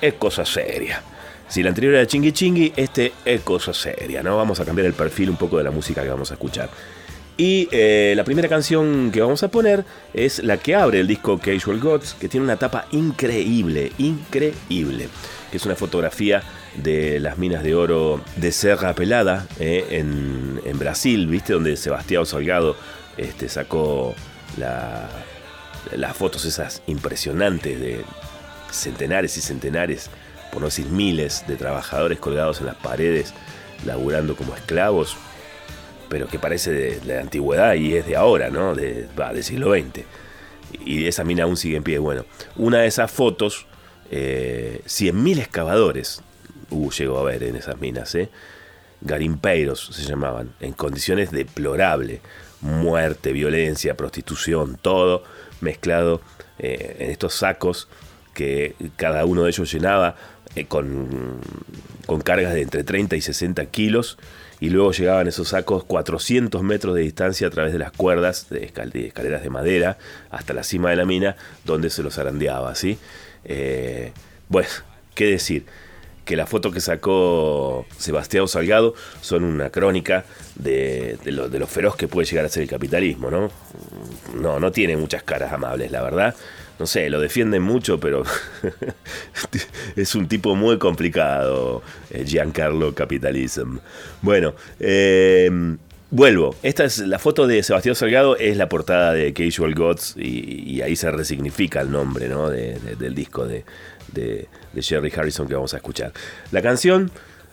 [0.00, 1.02] Es Cosa Seria.
[1.50, 4.36] Si la anterior era chingui chingui, este es cosa seria, ¿no?
[4.36, 6.70] Vamos a cambiar el perfil un poco de la música que vamos a escuchar.
[7.40, 11.38] Y eh, la primera canción que vamos a poner es la que abre el disco
[11.38, 15.08] Casual Gods, que tiene una tapa increíble, increíble.
[15.50, 16.42] Que es una fotografía
[16.74, 21.54] de las minas de oro de Serra Pelada, eh, en, Brasil, ¿viste?
[21.54, 22.76] Donde Sebastián Salgado
[23.16, 24.14] este, sacó
[24.58, 25.08] la-
[25.96, 28.04] las fotos esas impresionantes de
[28.70, 30.10] centenares y centenares,
[30.52, 33.32] por no decir miles, de trabajadores colgados en las paredes,
[33.86, 35.16] laburando como esclavos,
[36.10, 38.74] pero que parece de, la antigüedad y es de ahora, ¿no?
[38.74, 40.04] De, va, del siglo XX.
[40.84, 41.98] Y esa mina aún sigue en pie.
[41.98, 43.66] Bueno, una de esas fotos,
[44.10, 46.20] eh, 100.000 excavadores
[46.70, 48.28] uh, llegó a ver en esas minas, ¿eh?
[49.02, 52.20] Garimpeiros se llamaban, en condiciones deplorables.
[52.60, 55.22] Muerte, violencia, prostitución, todo
[55.60, 56.20] mezclado
[56.58, 57.88] eh, en estos sacos
[58.34, 60.16] que cada uno de ellos llenaba
[60.56, 61.40] eh, con,
[62.04, 64.18] con cargas de entre 30 y 60 kilos
[64.60, 68.70] y luego llegaban esos sacos 400 metros de distancia a través de las cuerdas de,
[68.72, 69.98] escal- de escaleras de madera
[70.30, 72.98] hasta la cima de la mina donde se los arandeaba, ¿sí?
[73.44, 74.12] Eh,
[74.48, 74.68] bueno,
[75.14, 75.64] ¿qué decir?
[76.24, 81.66] que la foto que sacó Sebastián Salgado son una crónica de, de lo, de lo
[81.66, 83.50] feroz que puede llegar a ser el capitalismo, ¿no?
[84.36, 86.36] No, no tiene muchas caras amables, la verdad.
[86.80, 88.24] No sé, lo defienden mucho, pero
[89.96, 93.76] es un tipo muy complicado, eh, Giancarlo Capitalism.
[94.22, 95.76] Bueno, eh,
[96.10, 96.56] vuelvo.
[96.62, 100.80] Esta es la foto de Sebastián Salgado, es la portada de Casual Gods y, y
[100.82, 102.48] ahí se resignifica el nombre ¿no?
[102.48, 103.64] de- de- del disco de,
[104.14, 106.12] de, de Jerry Harrison que vamos a escuchar.
[106.50, 107.10] La canción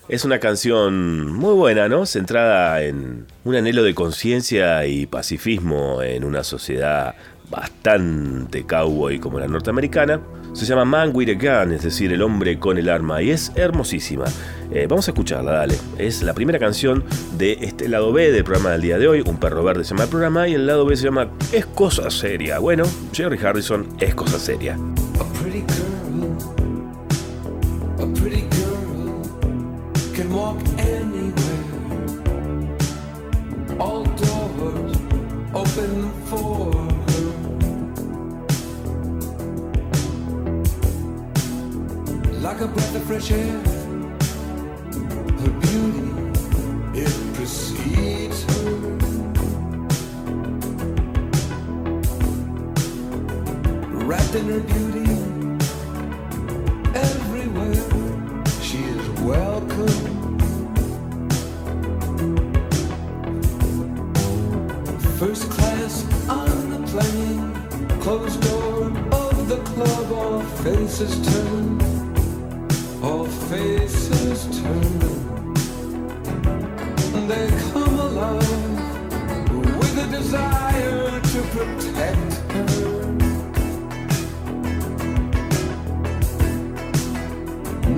[0.09, 2.05] es una canción muy buena, ¿no?
[2.05, 7.15] Centrada en un anhelo de conciencia y pacifismo en una sociedad
[7.49, 10.19] bastante cowboy como la norteamericana.
[10.53, 13.51] Se llama Man with a Gun, es decir, el hombre con el arma, y es
[13.55, 14.25] hermosísima.
[14.71, 15.75] Eh, vamos a escucharla, dale.
[15.97, 17.03] Es la primera canción
[17.37, 19.21] de este lado B del programa del día de hoy.
[19.25, 22.09] Un perro verde se llama el programa y el lado B se llama Es cosa
[22.09, 22.59] seria.
[22.59, 24.75] Bueno, Jerry Harrison es cosa seria.
[25.19, 26.37] A pretty girl,
[27.99, 28.77] a pretty girl
[30.15, 31.33] can walk anywhere.
[33.79, 34.97] All doors
[35.53, 36.06] open
[42.47, 43.59] Like a breath of fresh air.
[45.41, 46.07] Her beauty,
[46.97, 48.71] it precedes her.
[54.07, 55.11] Wrapped in her beauty,
[56.95, 57.83] everywhere
[58.61, 60.37] she is welcome.
[65.19, 67.53] First class on the plane,
[67.99, 71.96] closed door of the club, all faces turn,
[73.07, 75.01] all faces turn.
[77.15, 78.79] and They come alive
[79.79, 82.75] with a desire to protect her.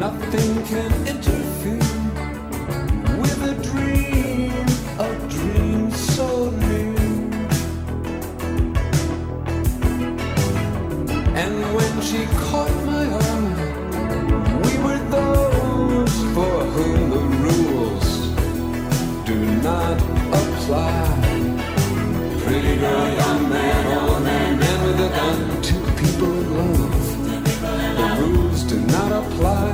[0.06, 1.94] Nothing can interfere
[3.22, 4.66] with a dream,
[5.08, 6.96] a dream so near.
[11.44, 12.89] And when she caught
[19.64, 19.98] not
[20.40, 21.06] apply.
[22.46, 26.94] Pretty girl, young man, old man, man with a gun, two people in love.
[28.00, 29.72] The rules do not apply.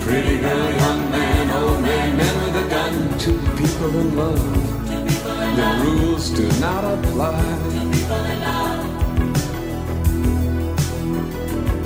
[0.00, 4.78] Pretty girl, young man, old man, man with a gun, two people in love.
[5.56, 7.42] The rules do not apply.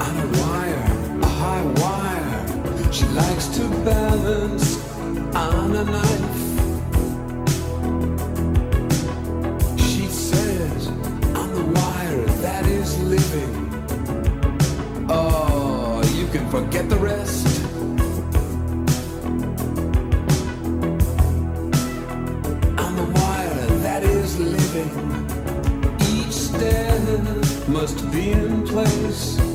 [0.05, 0.85] On a wire,
[1.23, 2.14] a high wire,
[2.95, 4.79] she likes to balance
[5.35, 6.43] on a knife.
[9.81, 10.87] She says,
[11.35, 13.53] on the wire, that is living.
[15.11, 17.65] Oh, you can forget the rest.
[22.79, 24.93] On the wire, that is living.
[26.01, 29.54] Each step must be in place.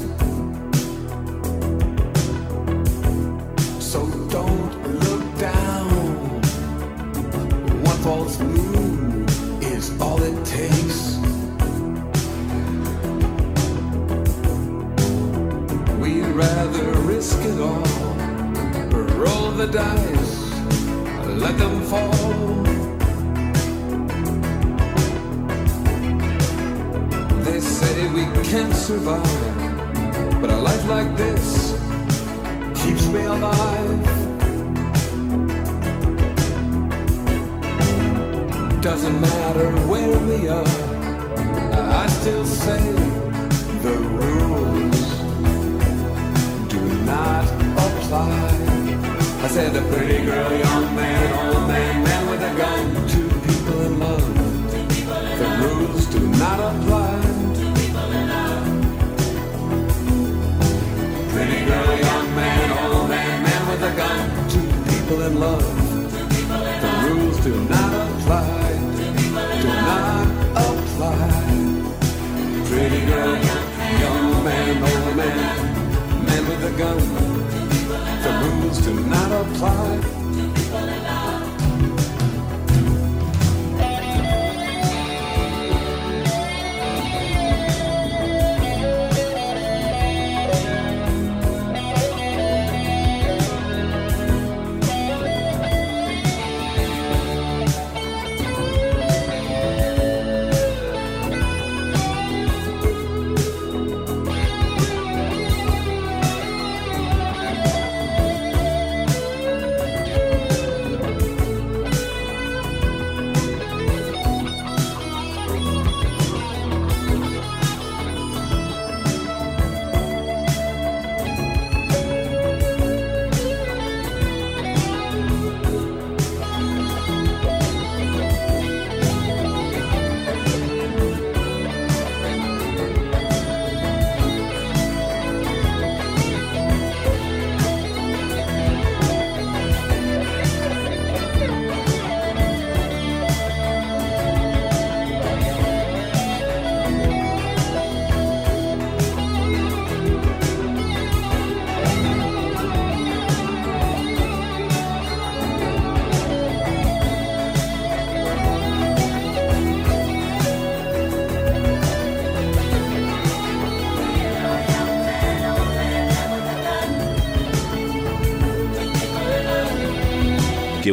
[39.12, 40.89] Matter where we are,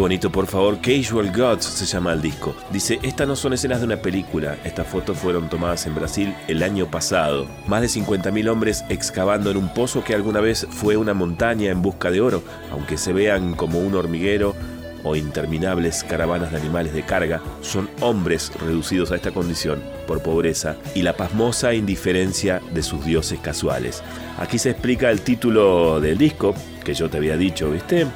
[0.07, 0.79] bonito, por favor.
[0.81, 2.55] Casual Gods se llama el disco.
[2.71, 4.57] Dice, estas no son escenas de una película.
[4.63, 7.49] Estas fotos fueron tomadas en Brasil el año pasado.
[7.67, 11.83] Más de 50.000 hombres excavando en un pozo que alguna vez fue una montaña en
[11.83, 14.55] busca de oro, aunque se vean como un hormiguero
[15.03, 20.77] o interminables caravanas de animales de carga, son hombres reducidos a esta condición por pobreza
[20.95, 24.05] y la pasmosa indiferencia de sus dioses casuales.
[24.39, 26.55] Aquí se explica el título del disco,
[26.85, 28.07] que yo te había dicho, ¿viste?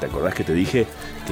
[0.00, 0.86] ¿Te acordás que te dije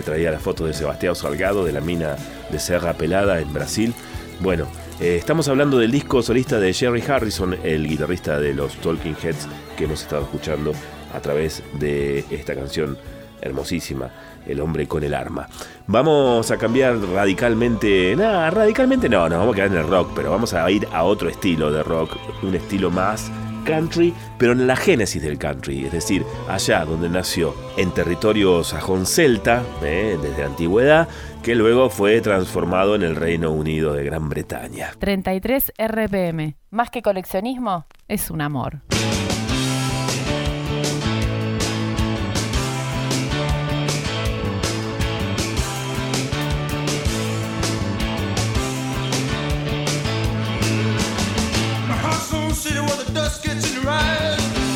[0.09, 2.17] traía la foto de Sebastián Salgado de la mina
[2.51, 3.93] de Serra Pelada en Brasil?
[4.41, 4.67] Bueno,
[5.01, 9.47] eh, estamos hablando del disco solista de Jerry Harrison, el guitarrista de los Talking Heads
[9.77, 10.73] que hemos estado escuchando
[11.13, 12.97] a través de esta canción
[13.43, 14.11] hermosísima,
[14.47, 15.47] El hombre con el arma.
[15.87, 20.31] Vamos a cambiar radicalmente, nada, radicalmente no, nos vamos a quedar en el rock, pero
[20.31, 23.31] vamos a ir a otro estilo de rock, un estilo más
[23.69, 29.63] country, pero en la génesis del country, es decir, allá donde nació, en territorio sajón-celta,
[29.83, 31.09] eh, desde antigüedad,
[31.43, 34.91] que luego fue transformado en el Reino Unido de Gran Bretaña.
[34.99, 36.57] 33 RPM.
[36.71, 38.83] Más que coleccionismo, es un amor.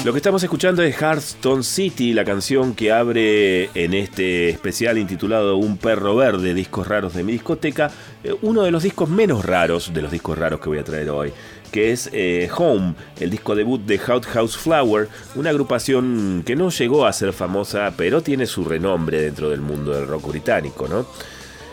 [0.04, 5.56] Lo que estamos escuchando es Hearthstone City, la canción que abre en este especial intitulado
[5.56, 7.92] Un perro verde, discos raros de mi discoteca,
[8.24, 11.08] eh, uno de los discos menos raros de los discos raros que voy a traer
[11.10, 11.32] hoy,
[11.70, 16.70] que es eh, Home, el disco debut de Hot House Flower, una agrupación que no
[16.70, 20.88] llegó a ser famosa, pero tiene su renombre dentro del mundo del rock británico,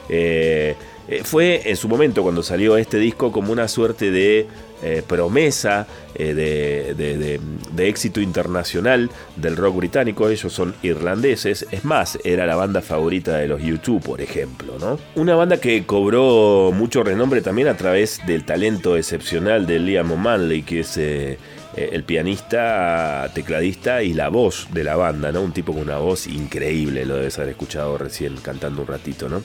[0.07, 0.76] eh,
[1.24, 4.47] fue en su momento cuando salió este disco como una suerte de
[4.82, 10.30] eh, promesa eh, de, éxito internacional del rock británico.
[10.30, 11.65] Ellos son irlandeses.
[11.71, 14.77] Es más, era la banda favorita de los YouTube, por ejemplo.
[14.80, 14.99] ¿no?
[15.15, 20.63] Una banda que cobró mucho renombre también a través del talento excepcional de Liam O'Malley,
[20.63, 20.97] que es...
[20.97, 25.41] eh, el pianista, tecladista y la voz de la banda, ¿no?
[25.41, 29.43] Un tipo con una voz increíble, lo debes haber escuchado recién cantando un ratito, ¿no?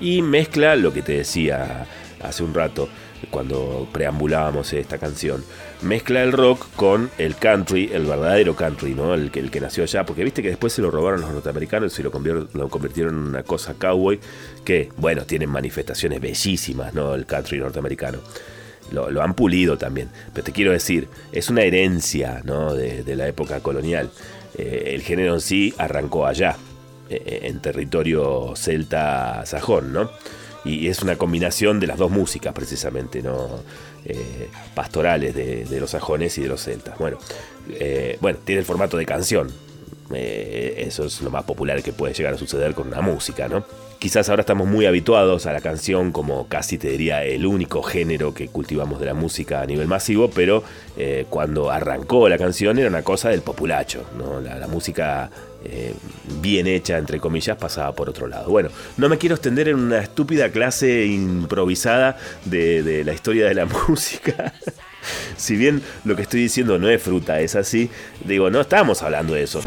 [0.00, 1.86] Y mezcla lo que te decía
[2.22, 2.88] hace un rato,
[3.30, 5.44] cuando preambulábamos esta canción.
[5.82, 9.14] Mezcla el rock con el country, el verdadero country, ¿no?
[9.14, 11.98] El que, el que nació allá, porque viste que después se lo robaron los norteamericanos
[11.98, 12.10] y lo,
[12.52, 14.20] lo convirtieron en una cosa cowboy,
[14.64, 17.14] que, bueno, tienen manifestaciones bellísimas, ¿no?
[17.14, 18.18] El country norteamericano
[18.92, 20.08] lo, lo han pulido también.
[20.32, 22.74] Pero te quiero decir, es una herencia ¿no?
[22.74, 24.10] de, de la época colonial.
[24.56, 26.56] Eh, el género en sí arrancó allá,
[27.08, 30.10] eh, en territorio celta sajón, ¿no?
[30.64, 33.48] Y es una combinación de las dos músicas, precisamente, ¿no?
[34.04, 36.98] Eh, pastorales de, de los sajones y de los celtas.
[36.98, 37.18] Bueno,
[37.70, 39.50] eh, bueno, tiene el formato de canción.
[40.12, 43.64] Eh, eso es lo más popular que puede llegar a suceder con una música, ¿no?
[43.98, 48.32] Quizás ahora estamos muy habituados a la canción como casi te diría el único género
[48.32, 50.64] que cultivamos de la música a nivel masivo, pero
[51.28, 54.40] cuando arrancó la canción era una cosa del populacho, ¿no?
[54.40, 55.30] La música
[55.64, 55.94] eh,
[56.40, 58.50] bien hecha, entre comillas, pasaba por otro lado.
[58.50, 63.54] Bueno, no me quiero extender en una estúpida clase improvisada de, de la historia de
[63.54, 64.52] la música.
[65.36, 67.90] Si bien lo que estoy diciendo no es fruta, es así,
[68.24, 69.60] digo, no estamos hablando de eso.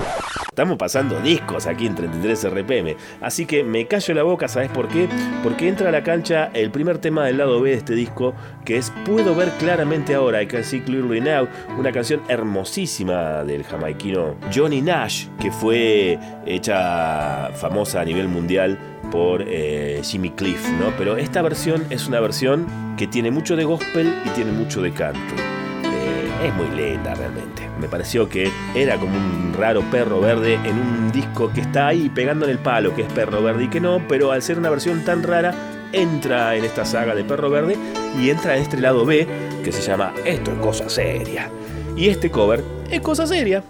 [0.48, 2.96] Estamos pasando discos aquí en 33 RPM.
[3.22, 5.10] Así que me callo la boca, ¿sabes por qué?
[5.42, 8.78] Porque entra a la cancha el primer tema del lado B de este disco, que
[8.78, 14.36] es Puedo ver claramente ahora, I Can See Clearly Now, una canción hermosísima del jamaiquino
[14.54, 18.78] Johnny Nash, que fue hecha famosa a nivel mundial
[19.14, 20.92] por eh, Jimmy Cliff, ¿no?
[20.98, 22.66] Pero esta versión es una versión
[22.98, 25.38] que tiene mucho de gospel y tiene mucho de country.
[25.84, 27.70] Eh, es muy linda realmente.
[27.80, 32.10] Me pareció que era como un raro perro verde en un disco que está ahí
[32.10, 34.72] pegando en el palo, que es perro verde y que no, pero al ser una
[34.72, 35.54] versión tan rara,
[35.92, 37.78] entra en esta saga de perro verde
[38.20, 39.28] y entra en este lado B
[39.64, 41.52] que se llama Esto es cosa seria.
[41.96, 43.64] Y este cover es cosa seria.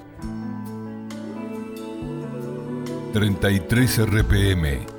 [3.12, 4.93] 33 RPM,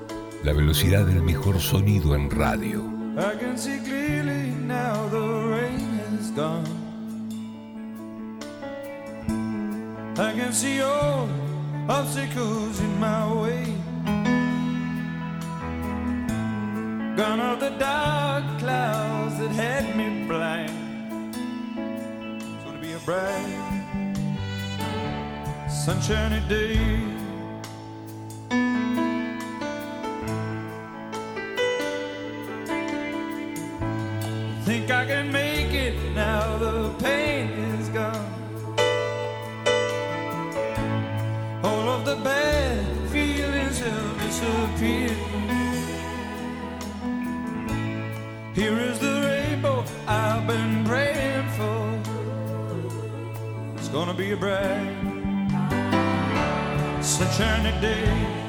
[0.45, 2.83] la velocidad del mejor sonido en radio.
[3.17, 6.67] I can see clearly now the rain has gone.
[10.19, 11.29] I can see all
[11.89, 13.65] obstacles in my way.
[17.17, 20.71] Gone are the dark clouds that had me blind.
[21.79, 23.63] It's gonna be a bright,
[25.71, 27.14] sunshiny day.
[34.65, 38.33] Think I can make it now the pain is gone.
[41.62, 45.11] All of the bad feelings have disappear.
[48.55, 52.01] Here is the rainbow I've been praying for.
[53.77, 54.97] It's gonna be a bright,
[57.03, 58.44] sunshiny day.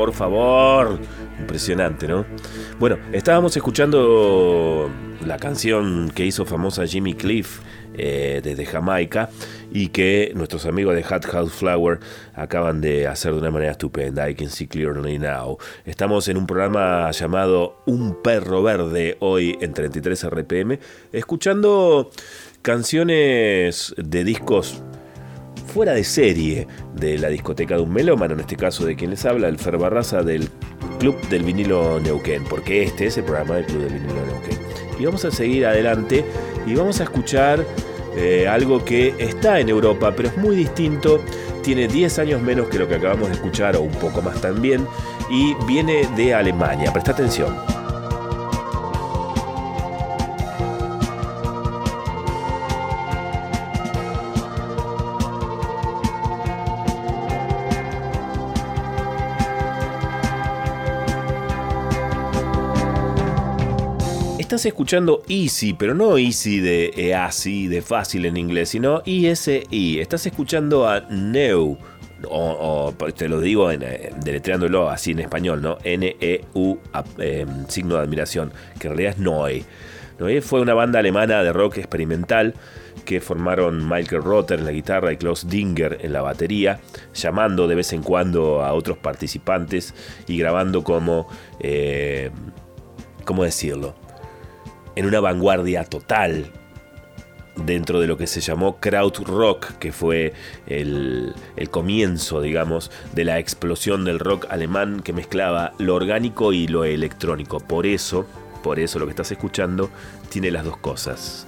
[0.00, 0.98] Por favor.
[1.38, 2.24] Impresionante, ¿no?
[2.78, 4.90] Bueno, estábamos escuchando
[5.26, 7.60] la canción que hizo famosa Jimmy Cliff
[7.92, 9.28] eh, desde Jamaica
[9.70, 12.00] y que nuestros amigos de Hot House Flower
[12.32, 14.30] acaban de hacer de una manera estupenda.
[14.30, 15.58] I can see clearly now.
[15.84, 20.78] Estamos en un programa llamado Un perro verde hoy en 33 RPM,
[21.12, 22.10] escuchando
[22.62, 24.82] canciones de discos
[25.70, 29.24] fuera de serie de la discoteca de un melómano, en este caso de quien les
[29.24, 30.48] habla, el Fer Barraza del
[30.98, 34.58] Club del Vinilo Neuquén, porque este es el programa del Club del Vinilo Neuquén.
[34.98, 36.24] Y vamos a seguir adelante
[36.66, 37.64] y vamos a escuchar
[38.16, 41.20] eh, algo que está en Europa, pero es muy distinto,
[41.62, 44.86] tiene 10 años menos que lo que acabamos de escuchar, o un poco más también,
[45.30, 46.92] y viene de Alemania.
[46.92, 47.79] Presta atención.
[64.50, 70.00] Estás escuchando Easy, pero no Easy de EASY, de fácil en inglés, sino ESI.
[70.00, 71.78] Estás escuchando a Neu,
[72.28, 75.78] o, te lo digo en, eh, deletreándolo así en español, ¿no?
[75.84, 76.80] N-E-U,
[77.18, 79.64] eh, signo de admiración, que en realidad es Noe.
[80.18, 82.54] Noe fue una banda alemana de rock experimental
[83.04, 86.80] que formaron Michael Rotter en la guitarra y Klaus Dinger en la batería,
[87.14, 89.94] llamando de vez en cuando a otros participantes
[90.26, 91.28] y grabando como,
[91.60, 92.32] eh,
[93.24, 93.99] ¿cómo decirlo?
[94.96, 96.50] En una vanguardia total
[97.56, 100.32] dentro de lo que se llamó Krautrock, que fue
[100.66, 106.66] el, el comienzo, digamos, de la explosión del rock alemán que mezclaba lo orgánico y
[106.68, 107.60] lo electrónico.
[107.60, 108.26] Por eso,
[108.62, 109.90] por eso lo que estás escuchando
[110.28, 111.46] tiene las dos cosas.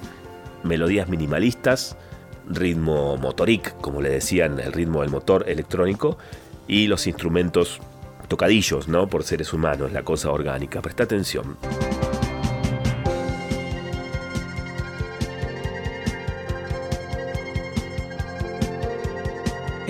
[0.63, 1.97] Melodías minimalistas,
[2.47, 6.17] ritmo motoric, como le decían, el ritmo del motor electrónico,
[6.67, 7.79] y los instrumentos
[8.27, 9.07] tocadillos, ¿no?
[9.07, 10.81] Por seres humanos, la cosa orgánica.
[10.81, 11.57] Presta atención.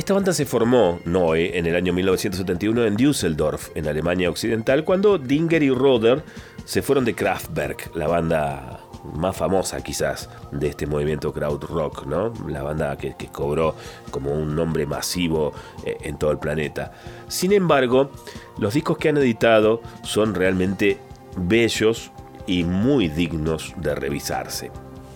[0.03, 5.17] Esta banda se formó, Noe, en el año 1971 en Düsseldorf, en Alemania Occidental, cuando
[5.17, 6.25] Dinger y Roder
[6.65, 8.81] se fueron de Kraftwerk, la banda
[9.13, 12.33] más famosa quizás de este movimiento krautrock, ¿no?
[12.49, 13.75] La banda que, que cobró
[14.11, 15.53] como un nombre masivo
[15.85, 16.91] eh, en todo el planeta.
[17.29, 18.11] Sin embargo,
[18.57, 20.97] los discos que han editado son realmente
[21.37, 22.11] bellos
[22.45, 24.69] y muy dignos de revisarse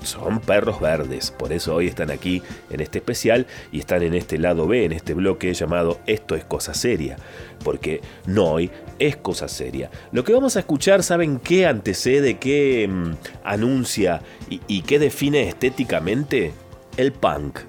[0.03, 4.37] son perros verdes, por eso hoy están aquí en este especial y están en este
[4.37, 7.17] lado B, en este bloque llamado Esto es cosa seria,
[7.63, 8.69] porque Noi
[8.99, 9.89] es cosa seria.
[10.11, 13.11] Lo que vamos a escuchar, ¿saben qué antecede, qué mm,
[13.43, 16.53] anuncia y, y qué define estéticamente?
[16.97, 17.59] El punk.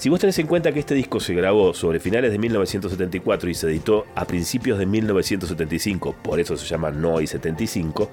[0.00, 3.54] Si vos tenés en cuenta que este disco se grabó sobre finales de 1974 y
[3.54, 8.10] se editó a principios de 1975, por eso se llama Noi 75,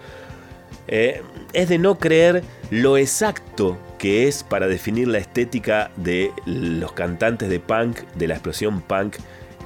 [0.88, 1.22] eh,
[1.54, 7.50] es de no creer lo exacto que es para definir la estética de los cantantes
[7.50, 9.18] de punk, de la explosión punk,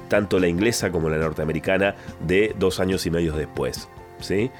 [0.08, 1.94] tanto la inglesa como la norteamericana,
[2.26, 3.88] de dos años y medio después.
[4.20, 4.50] ¿sí?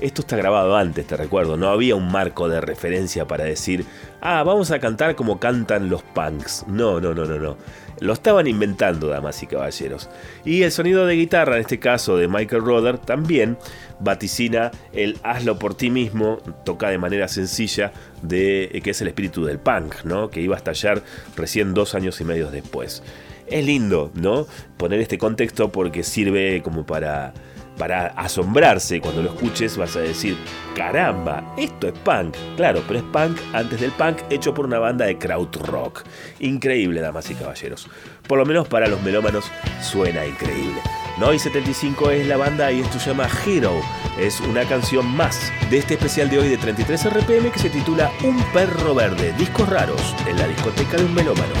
[0.00, 3.84] Esto está grabado antes, te recuerdo, no había un marco de referencia para decir,
[4.20, 6.64] ah, vamos a cantar como cantan los punks.
[6.68, 7.56] No, no, no, no, no.
[8.00, 10.08] Lo estaban inventando, damas y caballeros.
[10.44, 13.56] Y el sonido de guitarra, en este caso de Michael Roder, también
[14.00, 17.92] vaticina el hazlo por ti mismo, toca de manera sencilla,
[18.22, 20.28] de que es el espíritu del punk, ¿no?
[20.30, 21.02] Que iba a estallar
[21.36, 23.02] recién dos años y medio después.
[23.46, 24.46] Es lindo, ¿no?
[24.76, 27.32] Poner este contexto porque sirve como para
[27.78, 30.36] para asombrarse cuando lo escuches vas a decir,
[30.74, 32.34] caramba, esto es punk.
[32.56, 36.04] Claro, pero es punk antes del punk hecho por una banda de krautrock.
[36.40, 37.88] Increíble, damas y caballeros.
[38.26, 39.50] Por lo menos para los melómanos
[39.80, 40.80] suena increíble.
[41.18, 43.80] Noi 75 es la banda y esto se llama Hero.
[44.18, 48.10] Es una canción más de este especial de hoy de 33 RPM que se titula
[48.22, 51.54] Un perro verde, discos raros en la discoteca de un melómano.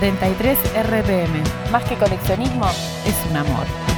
[0.00, 1.42] 33 RPM.
[1.70, 2.66] Más que coleccionismo,
[3.04, 3.89] es un amor.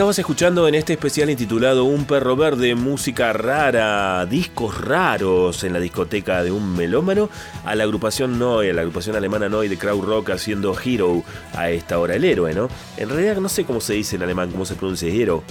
[0.00, 5.78] Estabas escuchando en este especial intitulado Un perro verde, música rara, discos raros en la
[5.78, 7.28] discoteca de un melómano,
[7.66, 11.22] a la agrupación Noi, a la agrupación alemana Noi de Crowd Rock haciendo Hero
[11.52, 12.70] a esta hora, el héroe, ¿no?
[12.96, 15.42] En realidad no sé cómo se dice en alemán, cómo se pronuncia Hero.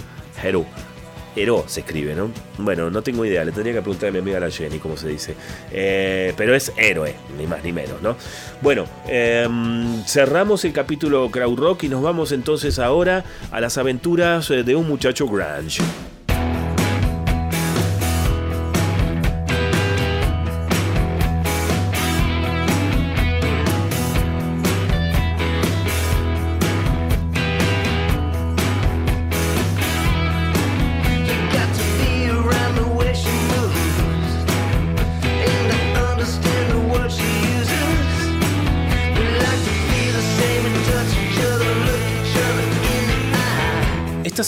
[0.43, 0.65] Hero.
[1.35, 2.31] Hero se escribe, ¿no?
[2.57, 5.09] Bueno, no tengo idea, le tendría que preguntar a mi amiga la Jenny cómo se
[5.09, 5.35] dice.
[5.71, 8.15] Eh, pero es héroe, ni más ni menos, ¿no?
[8.61, 14.49] Bueno, em, cerramos el capítulo Crowd Rock y nos vamos entonces ahora a las aventuras
[14.51, 15.81] eh, de un muchacho grunge.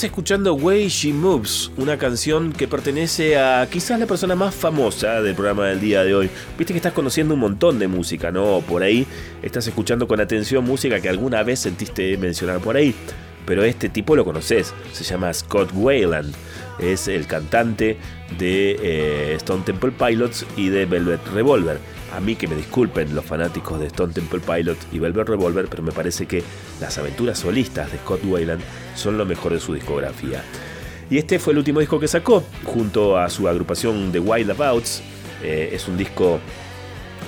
[0.01, 5.21] Estás escuchando Way She Moves, una canción que pertenece a quizás la persona más famosa
[5.21, 6.27] del programa del día de hoy.
[6.57, 8.63] Viste que estás conociendo un montón de música, ¿no?
[8.67, 9.05] Por ahí
[9.43, 12.95] estás escuchando con atención música que alguna vez sentiste mencionar por ahí.
[13.45, 16.33] Pero este tipo lo conoces, se llama Scott Wayland.
[16.79, 17.97] Es el cantante
[18.37, 21.79] de eh, Stone Temple Pilots y de Velvet Revolver.
[22.13, 25.81] A mí que me disculpen los fanáticos de Stone Temple Pilots y Velvet Revolver, pero
[25.81, 26.43] me parece que
[26.79, 28.61] las aventuras solistas de Scott Wayland
[28.95, 30.43] son lo mejor de su discografía.
[31.09, 35.01] Y este fue el último disco que sacó, junto a su agrupación The Wild Abouts.
[35.43, 36.39] Eh, es un disco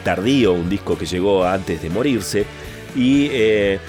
[0.03, 2.45] tardío, un disco que llegó antes de morirse.
[2.95, 3.79] Y eh,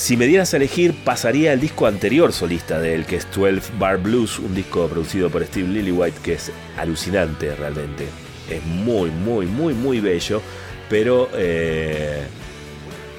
[0.00, 3.72] si me dieras a elegir, pasaría el disco anterior solista de él, que es 12
[3.78, 8.06] Bar Blues, un disco producido por Steve Lillywhite, que es alucinante realmente.
[8.48, 10.40] Es muy, muy, muy, muy bello,
[10.88, 12.22] pero eh,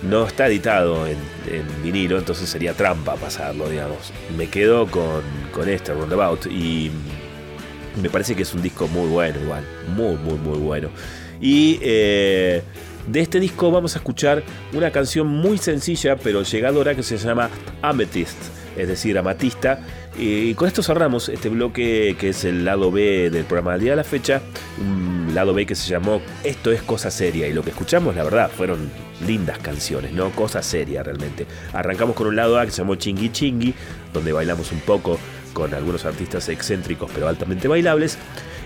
[0.01, 1.17] no está editado en,
[1.51, 4.11] en vinilo, entonces sería trampa pasarlo, digamos.
[4.35, 5.21] Me quedo con,
[5.53, 6.89] con este Roundabout y
[8.01, 9.63] me parece que es un disco muy bueno, igual.
[9.95, 10.89] Muy, muy, muy bueno.
[11.39, 12.63] Y eh,
[13.07, 14.43] de este disco vamos a escuchar
[14.73, 17.49] una canción muy sencilla, pero llegadora, que se llama
[17.81, 18.37] Amethyst,
[18.77, 19.79] es decir, amatista.
[20.17, 23.91] Y con esto cerramos este bloque que es el lado B del programa del día
[23.91, 24.41] de la fecha.
[24.79, 27.47] Un lado B que se llamó Esto es cosa seria.
[27.47, 28.91] Y lo que escuchamos, la verdad, fueron
[29.25, 30.29] lindas canciones, ¿no?
[30.31, 31.45] Cosa seria realmente.
[31.73, 33.73] Arrancamos con un lado A que se llamó Chingui Chingui,
[34.13, 35.17] donde bailamos un poco
[35.53, 38.17] con algunos artistas excéntricos pero altamente bailables.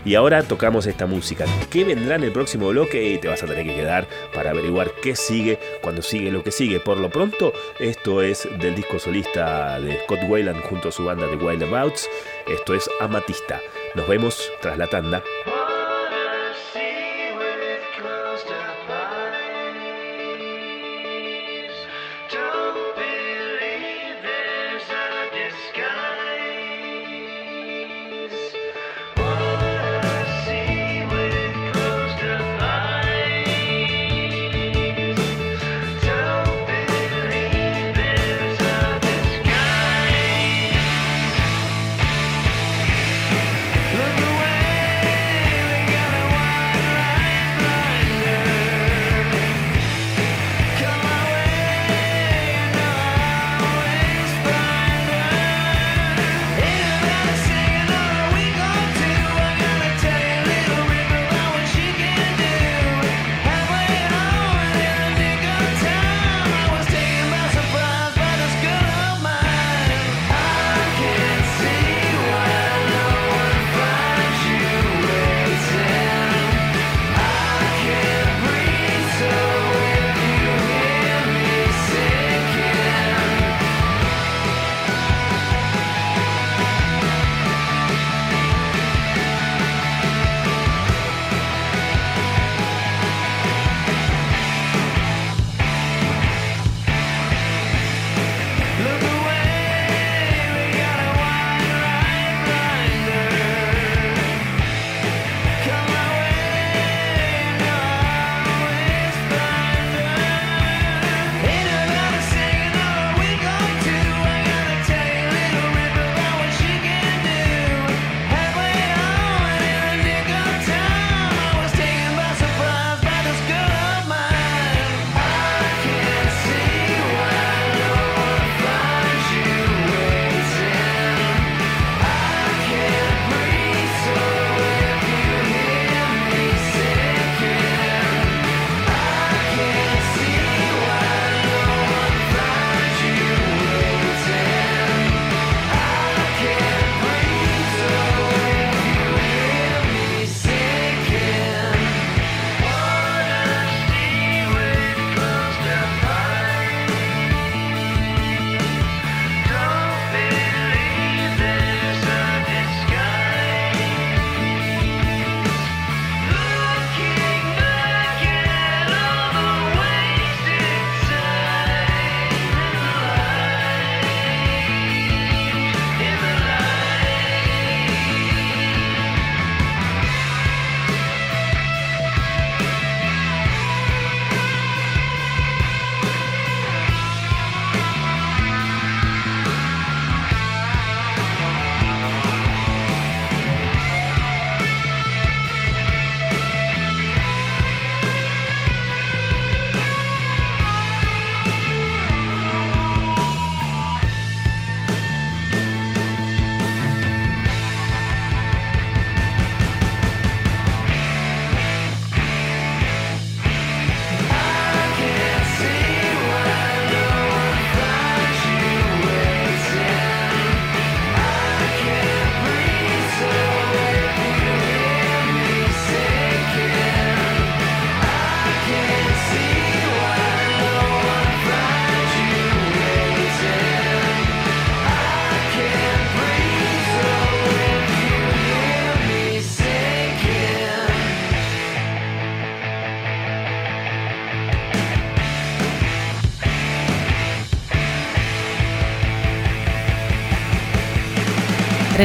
[0.05, 1.45] Y ahora tocamos esta música.
[1.71, 3.03] ¿Qué vendrá en el próximo bloque?
[3.09, 6.51] Y te vas a tener que quedar para averiguar qué sigue cuando sigue lo que
[6.51, 6.79] sigue.
[6.79, 11.25] Por lo pronto, esto es del disco solista de Scott Wayland junto a su banda
[11.25, 12.07] de Wild Abouts.
[12.47, 13.59] Esto es Amatista.
[13.95, 15.23] Nos vemos tras la tanda.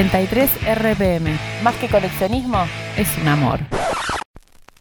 [0.00, 1.38] 33 RPM.
[1.62, 2.64] Más que coleccionismo,
[2.96, 3.60] es un amor.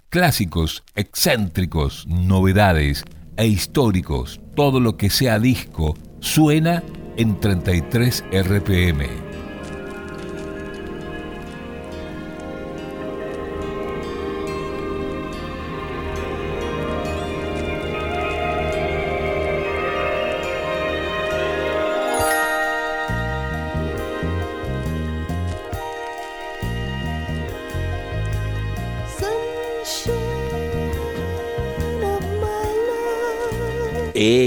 [0.07, 3.03] Clásicos, excéntricos, novedades
[3.35, 6.83] e históricos, todo lo que sea disco, suena
[7.17, 9.28] en 33 RPM.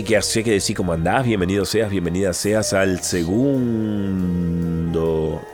[0.03, 1.25] Eh, ¿qué hace que decir cómo andás?
[1.25, 3.33] Bienvenido seas, bienvenida seas al segundo.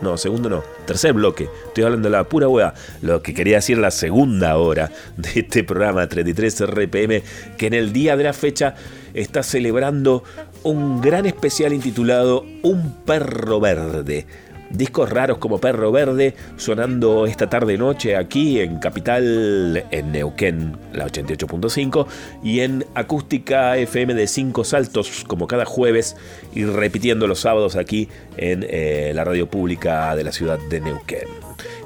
[0.01, 0.63] No, segundo no.
[0.87, 1.51] Tercer bloque.
[1.67, 2.73] Estoy hablando de la pura hueá.
[3.03, 7.23] Lo que quería decir la segunda hora de este programa 33 RPM,
[7.59, 8.75] que en el día de la fecha
[9.13, 10.25] está celebrando
[10.63, 14.27] un gran especial intitulado Un perro verde.
[14.71, 21.07] Discos raros como Perro Verde sonando esta tarde noche aquí en Capital, en Neuquén, la
[21.07, 22.07] 88.5,
[22.43, 26.17] y en Acústica FM de 5 Saltos, como cada jueves,
[26.55, 31.29] y repitiendo los sábados aquí en eh, la radio pública de la ciudad de Neuquén.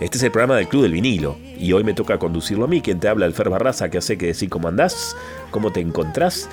[0.00, 2.80] Este es el programa del Club del Vinilo, y hoy me toca conducirlo a mí,
[2.80, 5.16] quien te habla, el Fer Barraza, que hace que decir cómo andás,
[5.52, 6.48] cómo te encontrás.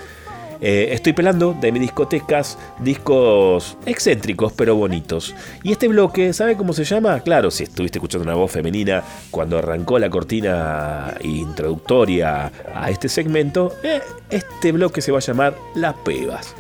[0.62, 5.36] Eh, estoy pelando de mis discotecas discos excéntricos pero bonitos.
[5.64, 7.20] Y este bloque, ¿sabe cómo se llama?
[7.22, 13.74] Claro, si estuviste escuchando una voz femenina cuando arrancó la cortina introductoria a este segmento,
[13.84, 16.56] eh, este bloque se va a llamar Las Pebas.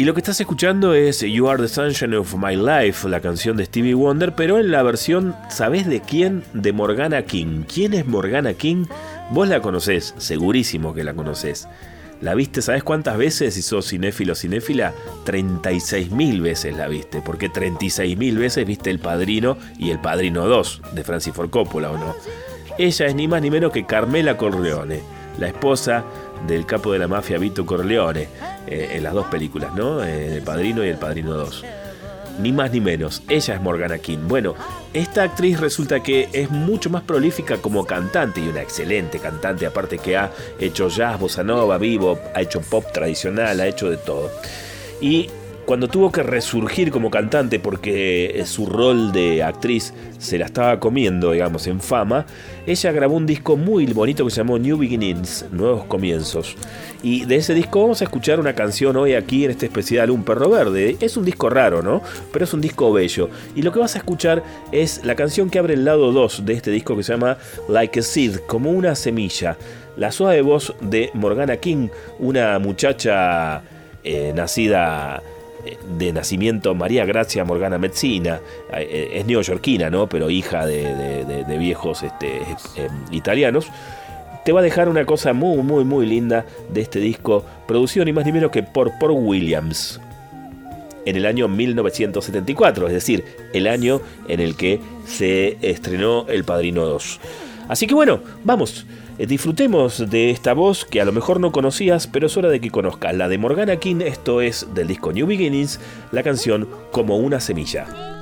[0.00, 3.58] Y lo que estás escuchando es You Are the Sunshine of My Life, la canción
[3.58, 6.42] de Stevie Wonder, pero en la versión, ¿sabés de quién?
[6.54, 7.64] De Morgana King.
[7.70, 8.86] ¿Quién es Morgana King?
[9.30, 11.68] Vos la conocés, segurísimo que la conocés.
[12.22, 13.52] ¿La viste, sabes cuántas veces?
[13.52, 14.94] Si sos cinéfilo o cinéfila,
[15.26, 21.04] 36.000 veces la viste, porque 36.000 veces viste El Padrino y El Padrino 2 de
[21.04, 22.14] Francis Ford Coppola, ¿o no?
[22.78, 25.02] Ella es ni más ni menos que Carmela Corleone,
[25.38, 26.04] la esposa
[26.46, 28.28] del capo de la mafia Vito Corleone,
[28.66, 30.02] eh, en las dos películas, ¿no?
[30.04, 31.64] Eh, El Padrino y El Padrino 2.
[32.40, 34.20] Ni más ni menos, ella es Morgana King.
[34.26, 34.54] Bueno,
[34.94, 39.98] esta actriz resulta que es mucho más prolífica como cantante y una excelente cantante, aparte
[39.98, 44.30] que ha hecho jazz, bossa nova, vivo, ha hecho pop tradicional, ha hecho de todo.
[45.00, 45.28] Y
[45.70, 51.30] cuando tuvo que resurgir como cantante porque su rol de actriz se la estaba comiendo,
[51.30, 52.26] digamos, en fama,
[52.66, 56.56] ella grabó un disco muy bonito que se llamó New Beginnings, Nuevos Comienzos.
[57.04, 60.24] Y de ese disco vamos a escuchar una canción hoy aquí en este especial Un
[60.24, 60.96] Perro Verde.
[60.98, 62.02] Es un disco raro, ¿no?
[62.32, 63.30] Pero es un disco bello.
[63.54, 64.42] Y lo que vas a escuchar
[64.72, 67.38] es la canción que abre el lado 2 de este disco que se llama
[67.68, 69.56] Like a Seed, como una semilla.
[69.96, 73.62] La suave voz de Morgana King, una muchacha
[74.02, 75.22] eh, nacida
[75.98, 78.40] de nacimiento María Gracia Morgana Mezzina,
[78.72, 80.08] eh, es neoyorquina, ¿no?
[80.08, 83.68] Pero hija de, viejos este, eh, italianos.
[84.44, 88.12] Te va a dejar una cosa muy, muy, muy linda de este disco, producido ni
[88.12, 90.00] más ni menos que por Paul Williams
[91.04, 96.84] en el año 1974, es decir, el año en el que se estrenó El Padrino
[96.86, 97.20] 2.
[97.68, 102.06] Así que bueno, vamos, eh, disfrutemos de esta voz que a lo mejor no conocías,
[102.06, 103.14] pero es hora de que conozcas.
[103.14, 105.80] La de Morgana King, esto es del disco New Beginnings,
[106.12, 108.19] la canción Como una semilla.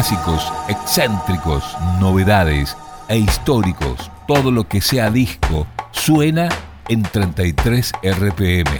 [0.00, 2.74] Clásicos, excéntricos, novedades
[3.06, 6.48] e históricos, todo lo que sea disco, suena
[6.88, 8.70] en 33 RPM.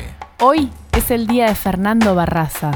[0.41, 2.71] Hoy es el día de Fernando Barraza.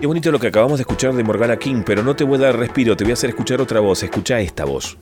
[0.00, 2.42] Qué bonito lo que acabamos de escuchar de Morgana King, pero no te voy a
[2.42, 4.04] dar respiro, te voy a hacer escuchar otra voz.
[4.04, 4.96] Escucha esta voz.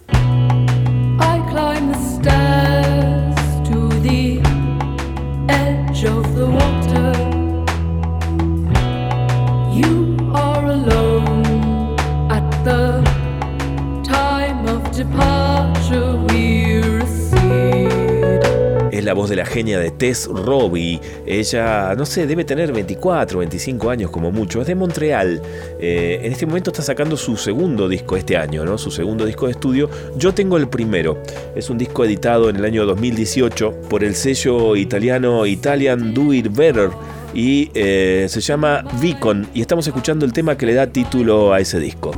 [18.90, 21.00] Es la voz de la genia de Tess Robbie.
[21.24, 24.60] Ella, no sé, debe tener 24, 25 años como mucho.
[24.60, 25.40] Es de Montreal.
[25.78, 28.76] Eh, en este momento está sacando su segundo disco este año, ¿no?
[28.76, 29.88] Su segundo disco de estudio.
[30.16, 31.22] Yo tengo el primero.
[31.54, 36.48] Es un disco editado en el año 2018 por el sello italiano Italian Do It
[36.50, 36.90] Better.
[37.32, 39.46] Y eh, se llama Beacon.
[39.54, 42.10] Y estamos escuchando el tema que le da título a ese disco.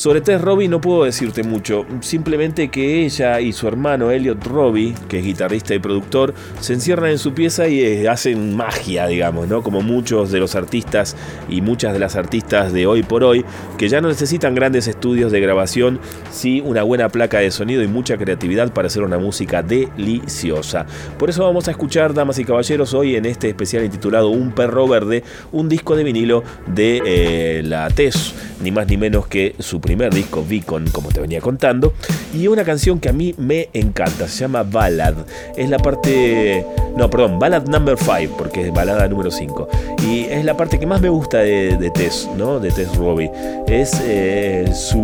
[0.00, 4.94] Sobre Tess Robbie no puedo decirte mucho, simplemente que ella y su hermano Elliot Robbie,
[5.10, 9.46] que es guitarrista y productor, se encierran en su pieza y eh, hacen magia, digamos,
[9.46, 9.62] ¿no?
[9.62, 11.18] Como muchos de los artistas
[11.50, 13.44] y muchas de las artistas de hoy por hoy,
[13.76, 16.00] que ya no necesitan grandes estudios de grabación,
[16.30, 20.86] sí una buena placa de sonido y mucha creatividad para hacer una música deliciosa.
[21.18, 24.88] Por eso vamos a escuchar, damas y caballeros, hoy en este especial intitulado Un perro
[24.88, 29.78] verde, un disco de vinilo de eh, la Tess, ni más ni menos que su
[29.90, 31.94] primer disco, Beacon, como te venía contando,
[32.32, 35.14] y una canción que a mí me encanta, se llama Ballad.
[35.56, 36.64] Es la parte.
[36.96, 39.68] No, perdón, Ballad number 5, porque es balada número 5.
[40.06, 42.60] Y es la parte que más me gusta de, de Tess, ¿no?
[42.60, 43.32] De Tess Robbie.
[43.66, 45.02] Es eh, su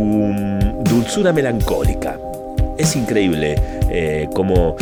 [0.84, 2.16] dulzura melancólica.
[2.78, 3.54] Es increíble
[3.90, 4.76] eh, cómo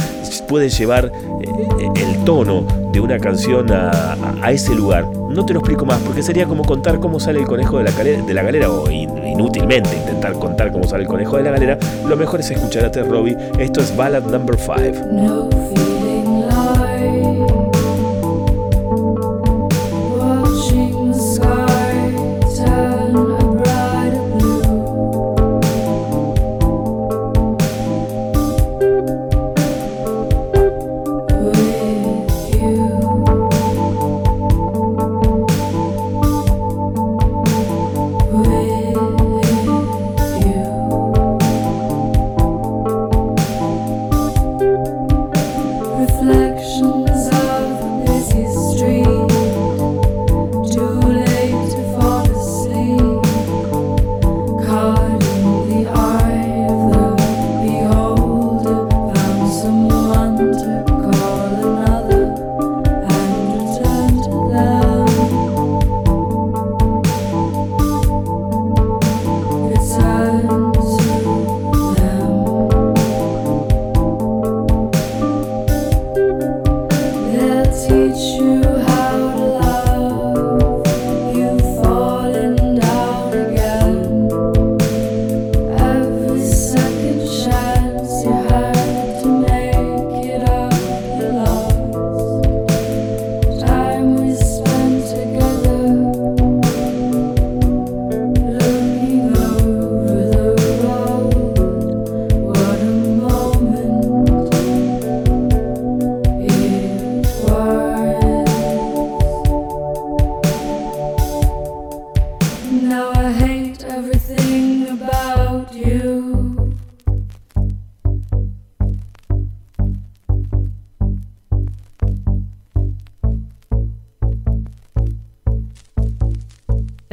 [0.49, 1.07] puede llevar
[1.43, 5.07] eh, el tono de una canción a, a- ese lugar.
[5.31, 7.91] No te lo explico más porque sería como contar cómo sale el conejo de la,
[7.93, 11.79] de la galera o in- inútilmente intentar contar cómo sale el conejo de la galera.
[12.09, 13.37] Lo mejor es escuchar a Ted Robbie.
[13.59, 15.94] Esto es Ballad Number 5.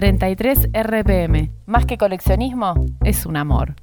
[0.02, 1.52] $33 RPM.
[1.68, 2.74] Más que coleccionismo,
[3.04, 3.76] es un amor.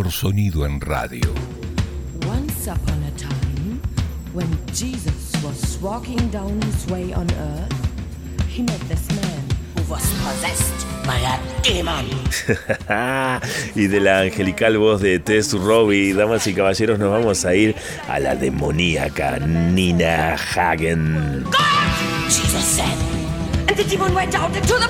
[0.00, 1.28] Mejor sonido en radio.
[2.26, 3.80] Once upon a time,
[4.32, 9.44] when Jesus was walking down his way on earth, he met this man
[9.76, 12.06] who was possessed by a demon.
[13.74, 17.74] y de la angelical voz de Tess Robbie, damas y caballeros, nos vamos a ir
[18.08, 21.44] a la demoníaca Nina Hagen.
[22.26, 22.96] Jesus said,
[23.68, 24.89] and the demon went out into the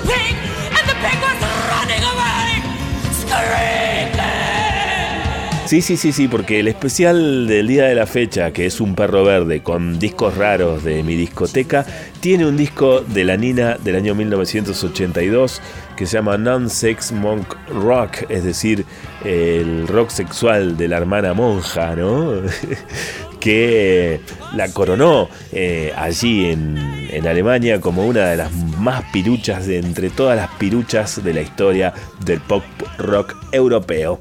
[5.71, 8.93] Sí, sí, sí, sí, porque el especial del día de la fecha, que es un
[8.93, 11.85] perro verde con discos raros de mi discoteca,
[12.19, 15.61] tiene un disco de la Nina del año 1982
[15.95, 18.83] que se llama Non-Sex Monk Rock, es decir,
[19.23, 22.33] el rock sexual de la hermana monja, ¿no?
[23.39, 24.21] que eh,
[24.53, 26.77] la coronó eh, allí en,
[27.11, 31.39] en Alemania como una de las más piruchas de entre todas las piruchas de la
[31.39, 31.93] historia
[32.25, 32.63] del pop
[32.97, 34.19] rock europeo.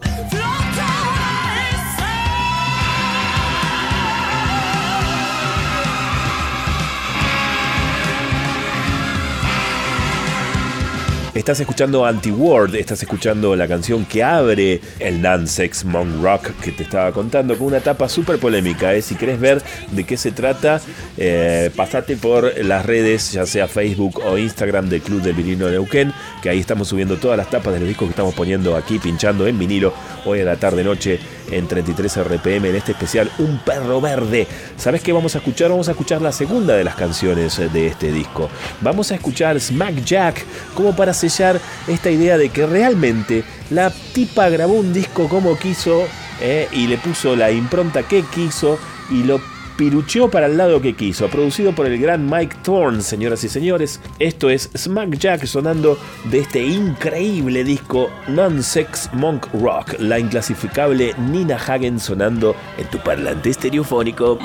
[11.32, 16.82] Estás escuchando Anti-World, estás escuchando la canción que abre el Non-Sex Monk Rock que te
[16.82, 18.92] estaba contando con una etapa súper polémica.
[18.94, 19.00] ¿eh?
[19.00, 19.62] Si querés ver
[19.92, 20.80] de qué se trata,
[21.16, 26.12] eh, pasate por las redes, ya sea Facebook o Instagram del Club del Vinilo Neuquén,
[26.42, 29.46] que ahí estamos subiendo todas las tapas de los discos que estamos poniendo aquí, pinchando
[29.46, 29.94] en vinilo,
[30.24, 31.20] hoy a la tarde-noche
[31.50, 34.46] en 33 RPM en este especial Un perro verde.
[34.76, 35.70] ¿Sabes qué vamos a escuchar?
[35.70, 38.48] Vamos a escuchar la segunda de las canciones de este disco.
[38.80, 40.44] Vamos a escuchar Smack Jack
[40.74, 46.04] como para sellar esta idea de que realmente la tipa grabó un disco como quiso
[46.40, 48.78] eh, y le puso la impronta que quiso
[49.10, 49.40] y lo
[49.80, 51.28] pirucheó para el lado que quiso.
[51.28, 53.98] Producido por el gran Mike Thorne, señoras y señores.
[54.18, 59.94] Esto es Smack Jack sonando de este increíble disco Non-Sex Monk Rock.
[59.98, 64.38] La inclasificable Nina Hagen sonando en tu parlante estereofónico.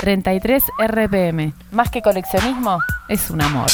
[0.00, 1.52] 33 RPM.
[1.72, 2.78] Más que coleccionismo,
[3.10, 3.70] es un amor.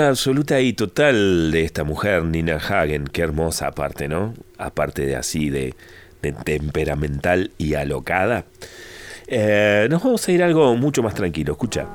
[0.00, 4.34] Absoluta y total de esta mujer, Nina Hagen, qué hermosa aparte, ¿no?
[4.58, 5.74] Aparte de así, de,
[6.20, 8.44] de temperamental y alocada.
[9.26, 11.86] Eh, nos vamos a ir a algo mucho más tranquilo, escucha.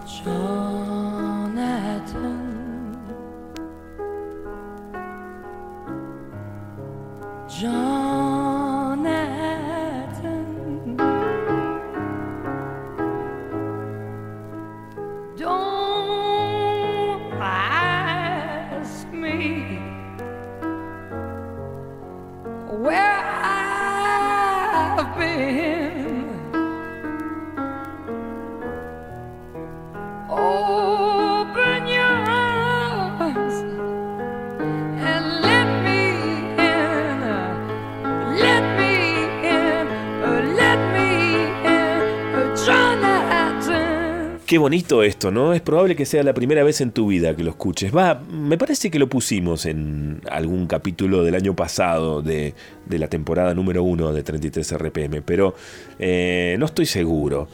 [44.50, 45.54] Qué bonito esto, ¿no?
[45.54, 47.96] Es probable que sea la primera vez en tu vida que lo escuches.
[47.96, 52.56] Va, me parece que lo pusimos en algún capítulo del año pasado de,
[52.88, 55.54] de la temporada número uno de 33 RPM, pero
[56.00, 57.48] eh, no estoy seguro.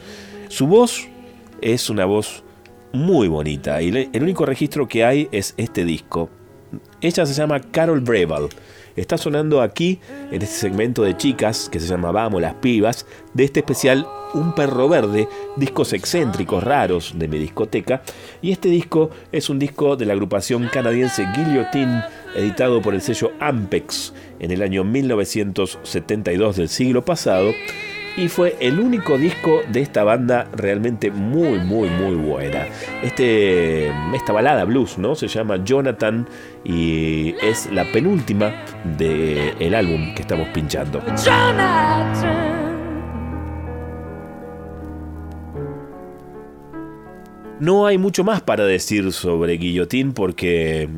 [0.48, 1.10] Su voz
[1.60, 2.46] es una voz
[2.94, 6.30] muy bonita y el único registro que hay es este disco.
[7.02, 8.48] Ella se llama Carol Breval.
[8.96, 10.00] Está sonando aquí
[10.32, 14.56] en este segmento de chicas que se llama Vamos las pibas de este especial Un
[14.56, 15.28] perro verde,
[15.58, 18.02] discos excéntricos raros de mi discoteca.
[18.42, 22.04] Y este disco es un disco de la agrupación canadiense Guillotine,
[22.36, 27.52] editado por el sello Ampex en el año 1972 del siglo pasado
[28.18, 32.66] y fue el único disco de esta banda realmente muy, muy, muy buena.
[33.04, 35.16] Este, esta balada blues, ¿no?
[35.16, 36.28] Se llama Jonathan
[36.64, 38.54] y es la penúltima
[38.98, 41.02] del álbum que estamos pinchando.
[41.24, 42.55] Jonathan.
[47.60, 50.90] No hay mucho más para decir sobre Guillotín porque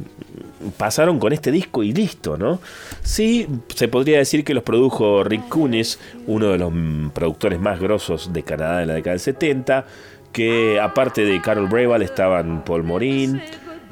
[0.78, 2.60] pasaron con este disco y listo, ¿no?
[3.04, 6.74] Sí, se podría decir que los produjo Rick Kunis, uno de los
[7.14, 9.86] productores más grosos de Canadá en la década del 70,
[10.32, 13.42] que aparte de Carol Breval estaban Paul Morin,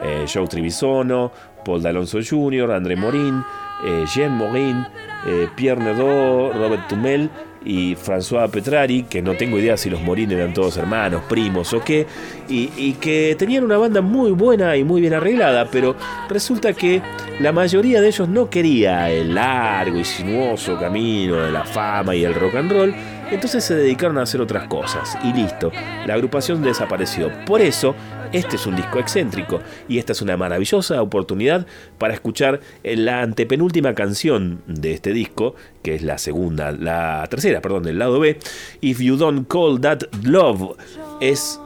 [0.03, 1.31] eh, Joe Trivisono,
[1.63, 3.43] Paul D'Alonso Jr., André Morin,
[3.85, 4.85] eh, Jean Morin,
[5.27, 7.29] eh, Pierre Nadeau, Robert Tumel
[7.65, 11.83] y François Petrari, que no tengo idea si los Morin eran todos hermanos, primos o
[11.83, 12.05] qué,
[12.47, 15.95] y, y que tenían una banda muy buena y muy bien arreglada, pero
[16.29, 17.01] resulta que
[17.39, 22.23] la mayoría de ellos no quería el largo y sinuoso camino de la fama y
[22.23, 22.95] el rock and roll,
[23.31, 25.71] entonces se dedicaron a hacer otras cosas, y listo,
[26.05, 27.31] la agrupación desapareció.
[27.45, 27.95] Por eso,
[28.31, 31.65] este es un disco excéntrico, y esta es una maravillosa oportunidad
[31.97, 37.83] para escuchar la antepenúltima canción de este disco, que es la segunda, la tercera, perdón,
[37.83, 38.39] del lado B,
[38.81, 40.77] If You Don't Call That Love,
[41.21, 41.59] es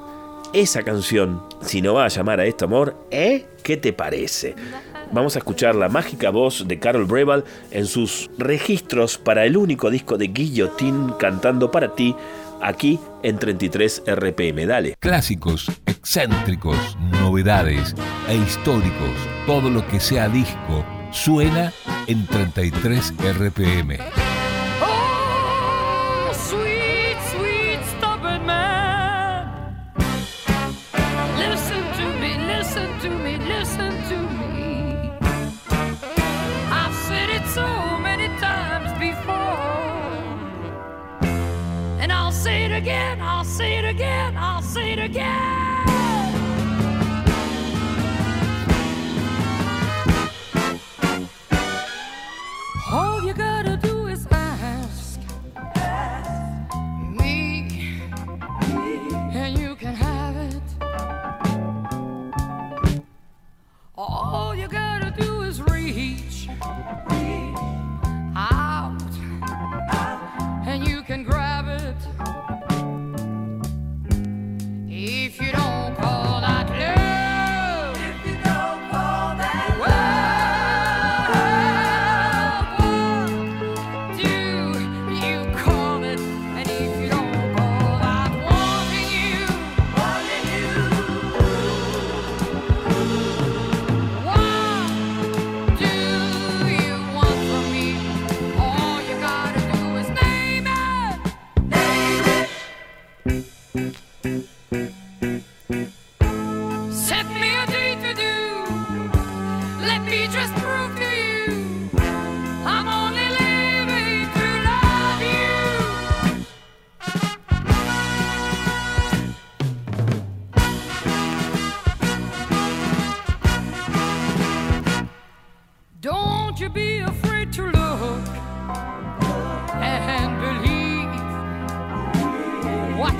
[0.53, 3.45] esa canción, si no va a llamar a esto amor, ¿eh?
[3.63, 4.55] ¿Qué te parece?
[5.11, 9.89] Vamos a escuchar la mágica voz de Carol Breval en sus registros para el único
[9.89, 12.15] disco de Guillotine cantando para ti
[12.61, 14.67] aquí en 33 RPM.
[14.67, 14.95] Dale.
[14.99, 17.95] Clásicos, excéntricos, novedades
[18.27, 19.11] e históricos,
[19.47, 21.73] todo lo que sea disco suena
[22.07, 23.97] en 33 RPM.
[43.59, 45.83] Say it again, I'll say it again.
[52.89, 55.19] All you gotta do is ask
[57.19, 57.99] me,
[59.33, 60.67] and you can have it.
[63.97, 66.47] All you gotta do is reach
[68.37, 69.01] out,
[70.65, 71.48] and you can grab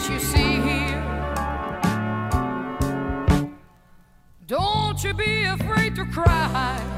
[0.07, 0.61] You see?
[0.61, 1.03] Here.
[4.47, 6.88] Don't you be afraid to cry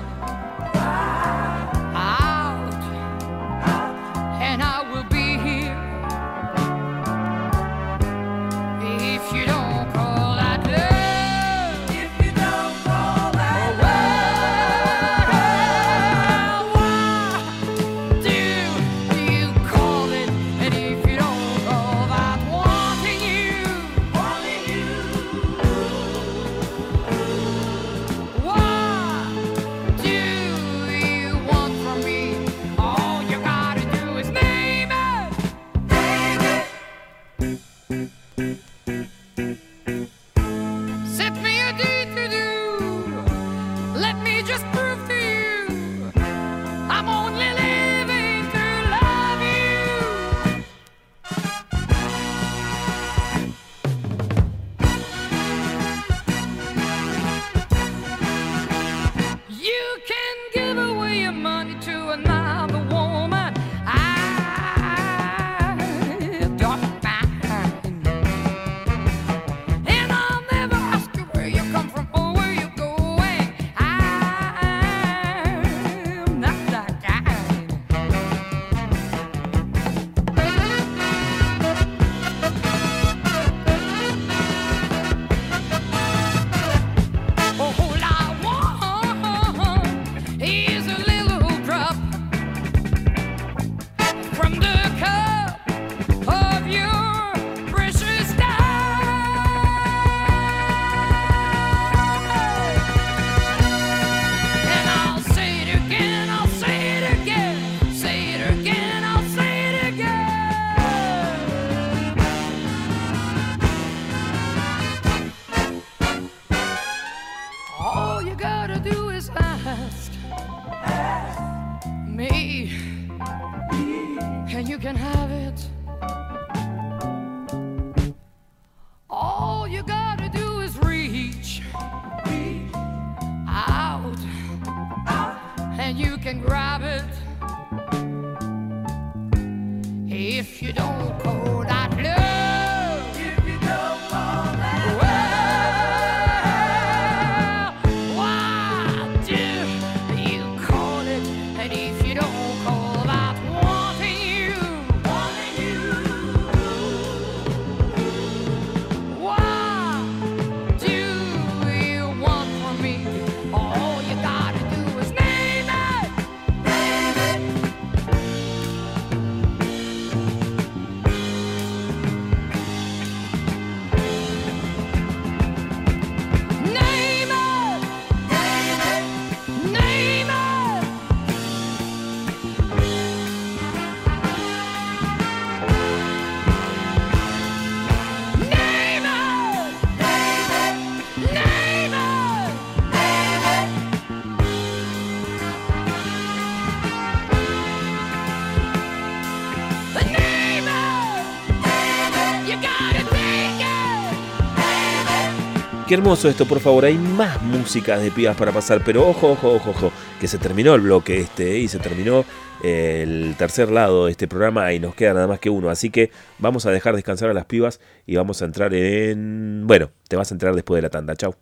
[205.91, 206.85] Qué hermoso esto, por favor.
[206.85, 209.91] Hay más músicas de pibas para pasar, pero ojo, ojo, ojo, ojo,
[210.21, 211.57] que se terminó el bloque este ¿eh?
[211.57, 212.23] y se terminó
[212.63, 215.69] eh, el tercer lado de este programa y nos queda nada más que uno.
[215.69, 216.09] Así que
[216.39, 219.67] vamos a dejar descansar a las pibas y vamos a entrar en.
[219.67, 221.13] Bueno, te vas a entrar después de la tanda.
[221.17, 221.35] Chau.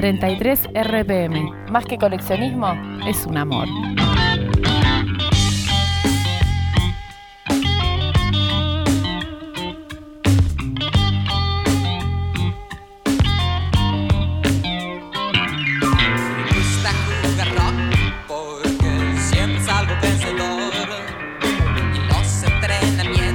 [0.00, 1.70] 33 RPM.
[1.70, 2.72] Más que coleccionismo,
[3.06, 3.68] es un amor.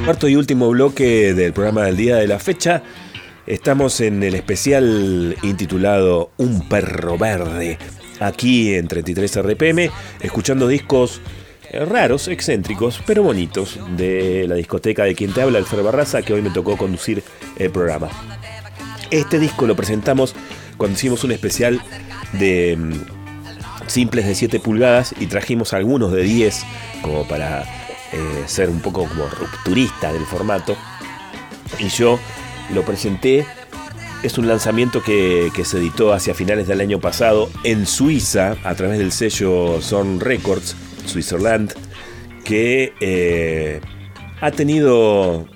[0.06, 2.82] Cuarto y último bloque del programa del día de la fecha.
[3.46, 7.78] Estamos en el especial intitulado Un perro verde.
[8.20, 9.92] Aquí en 33 RPM,
[10.22, 11.22] escuchando discos
[11.70, 16.34] eh, raros, excéntricos, pero bonitos de la discoteca de quien te habla, Alfredo Barraza, que
[16.34, 17.24] hoy me tocó conducir
[17.58, 18.10] el programa.
[19.12, 20.34] Este disco lo presentamos
[20.78, 21.80] cuando hicimos un especial
[22.34, 26.64] de mm, simples de 7 pulgadas y trajimos algunos de 10
[27.04, 27.81] como para
[28.12, 30.76] eh, ser un poco como rupturista del formato.
[31.80, 32.20] Y yo
[32.74, 33.46] lo presenté.
[34.24, 39.00] Es un lanzamiento que, se editó hacia finales del año pasado en Suiza a través
[39.00, 40.76] del sello Zorn Records.
[41.06, 41.74] Switzerland,
[42.44, 43.82] que eh,
[44.40, 45.48] ha tenido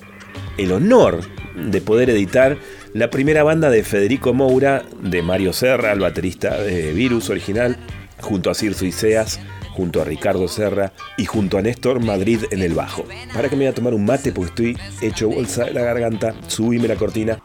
[0.58, 1.22] el honor
[1.56, 2.58] de poder editar
[2.94, 7.78] la primera banda de Federico Moura, de Mario Serra, el baterista de Virus original,
[8.22, 9.40] junto a Circe Iseas,
[9.76, 13.04] junto a Ricardo Serra y junto a Néstor Madrid en el bajo.
[13.34, 16.34] Para que me voy a tomar un mate porque estoy hecho bolsa de la garganta,
[16.48, 17.40] subime la cortina.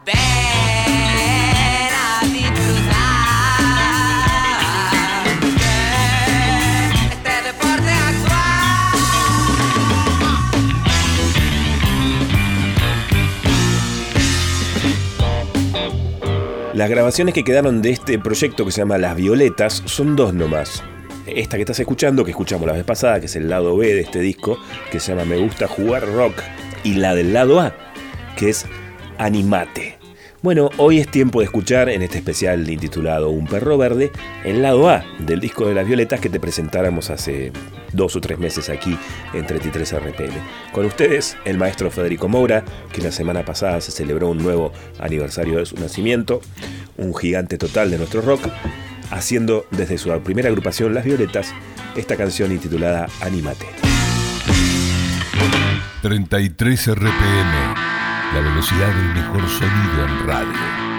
[16.73, 20.82] Las grabaciones que quedaron de este proyecto que se llama Las Violetas son dos nomás.
[21.35, 24.01] Esta que estás escuchando, que escuchamos la vez pasada, que es el lado B de
[24.01, 24.59] este disco,
[24.90, 26.35] que se llama Me gusta jugar rock,
[26.82, 27.74] y la del lado A,
[28.36, 28.66] que es
[29.19, 29.98] Animate.
[30.43, 34.11] Bueno, hoy es tiempo de escuchar en este especial intitulado Un perro verde,
[34.43, 37.52] el lado A del disco de las violetas que te presentáramos hace
[37.93, 38.97] dos o tres meses aquí
[39.35, 40.32] en 33 RPM.
[40.73, 45.59] Con ustedes, el maestro Federico Moura, que la semana pasada se celebró un nuevo aniversario
[45.59, 46.40] de su nacimiento,
[46.97, 48.48] un gigante total de nuestro rock,
[49.11, 51.53] haciendo desde su primera agrupación Las Violetas
[51.97, 53.66] esta canción intitulada Animate.
[56.03, 57.74] 33 RPM,
[58.35, 60.90] la velocidad del mejor sonido en radio.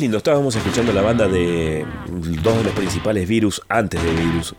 [0.00, 1.84] Lindo, estábamos escuchando la banda de
[2.42, 4.54] dos de los principales virus antes de virus.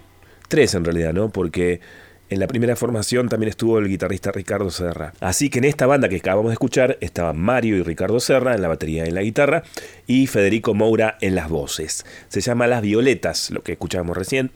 [0.48, 1.30] Tres en realidad, ¿no?
[1.30, 1.82] Porque
[2.30, 5.14] en la primera formación también estuvo el guitarrista Ricardo Serra.
[5.20, 8.62] Así que en esta banda que acabamos de escuchar estaban Mario y Ricardo Serra en
[8.62, 9.64] la batería y en la guitarra
[10.06, 12.06] y Federico Moura en las voces.
[12.28, 14.52] Se llama Las Violetas, lo que escuchábamos recién.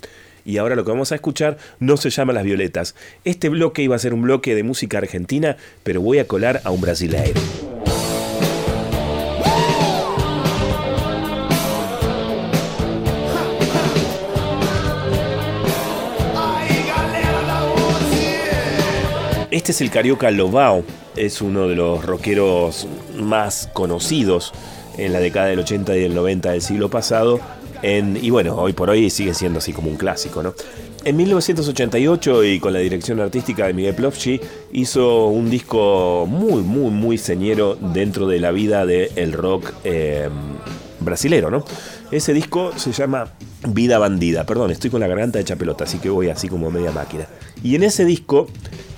[0.45, 2.93] Y ahora lo que vamos a escuchar no se llama Las Violetas.
[3.23, 6.69] Este bloque iba a ser un bloque de música argentina, pero voy a colar a
[6.69, 7.41] un brasileiro.
[19.65, 20.83] Este es el carioca Lobao,
[21.15, 22.87] es uno de los rockeros
[23.17, 24.53] más conocidos
[24.95, 27.39] en la década del 80 y del 90 del siglo pasado.
[27.81, 30.53] Y bueno, hoy por hoy sigue siendo así como un clásico, ¿no?
[31.03, 34.39] En 1988 y con la dirección artística de Miguel Plovci
[34.71, 40.29] hizo un disco muy, muy, muy señero dentro de la vida del rock eh,
[40.99, 41.65] brasilero, ¿no?
[42.15, 43.27] Ese disco se llama
[43.67, 44.45] Vida Bandida.
[44.45, 47.25] Perdón, estoy con la garganta hecha pelota, así que voy así como media máquina.
[47.61, 48.47] Y en ese disco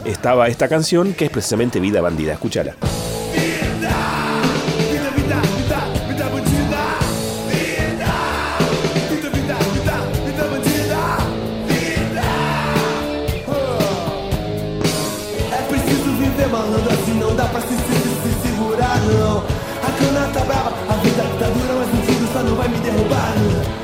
[0.05, 2.33] estaba esta canción que es precisamente Vida Bandida.
[2.33, 2.75] Escúchala.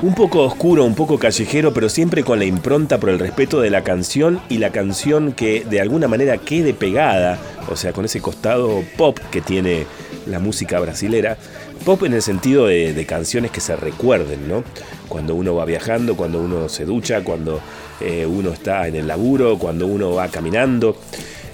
[0.04, 3.70] Un poco oscuro, un poco callejero, pero siempre con la impronta por el respeto de
[3.70, 7.40] la canción y la canción que de alguna manera quede pegada,
[7.70, 9.86] o sea, con ese costado pop que tiene
[10.26, 11.38] la música brasilera.
[11.86, 14.66] Pop en el sentido de, canciones que se recuerden, ¿no?
[15.08, 17.62] Cuando uno va viajando, cuando uno se ducha, cuando
[18.02, 20.98] eh, uno está en el laburo, cuando uno va caminando.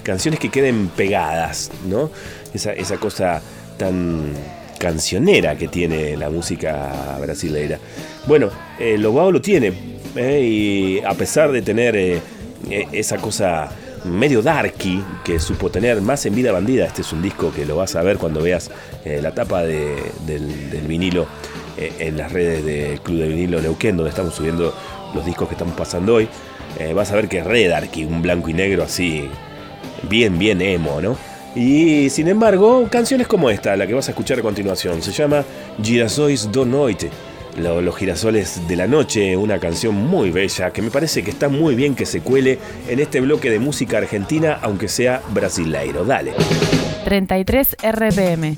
[0.02, 2.10] Canciones que queden pegadas, ¿no?
[2.52, 3.42] Esa, esa cosa
[3.78, 4.32] tan
[4.80, 7.78] cancionera que tiene la música brasileira.
[8.26, 9.72] Bueno, eh, Lobao lo tiene,
[10.16, 12.20] eh, y a pesar de tener eh,
[12.70, 13.68] eh, esa cosa
[14.04, 17.76] medio darky que supo tener más en Vida Bandida, este es un disco que lo
[17.76, 18.70] vas a ver cuando veas
[19.04, 20.46] eh, la tapa de- del,
[20.86, 21.26] vinilo
[21.76, 24.74] en las redes del Club de Vinilo Neuquén, donde estamos subiendo
[25.14, 26.28] los discos que estamos pasando hoy.
[26.94, 29.24] Vas a ver que es re darky, un blanco y negro así,
[30.02, 31.16] bien, bien emo, ¿no?
[31.54, 35.42] Y sin embargo, canciones como esta, la que vas a escuchar a continuación, se llama
[35.82, 37.08] Girasois do Noite,
[37.56, 41.74] los girasoles de la noche, una canción muy bella que me parece que está muy
[41.74, 42.58] bien que se cuele
[42.88, 46.04] en este bloque de música argentina, aunque sea brasileiro.
[46.04, 46.32] Dale.
[47.04, 48.56] 33 RPM.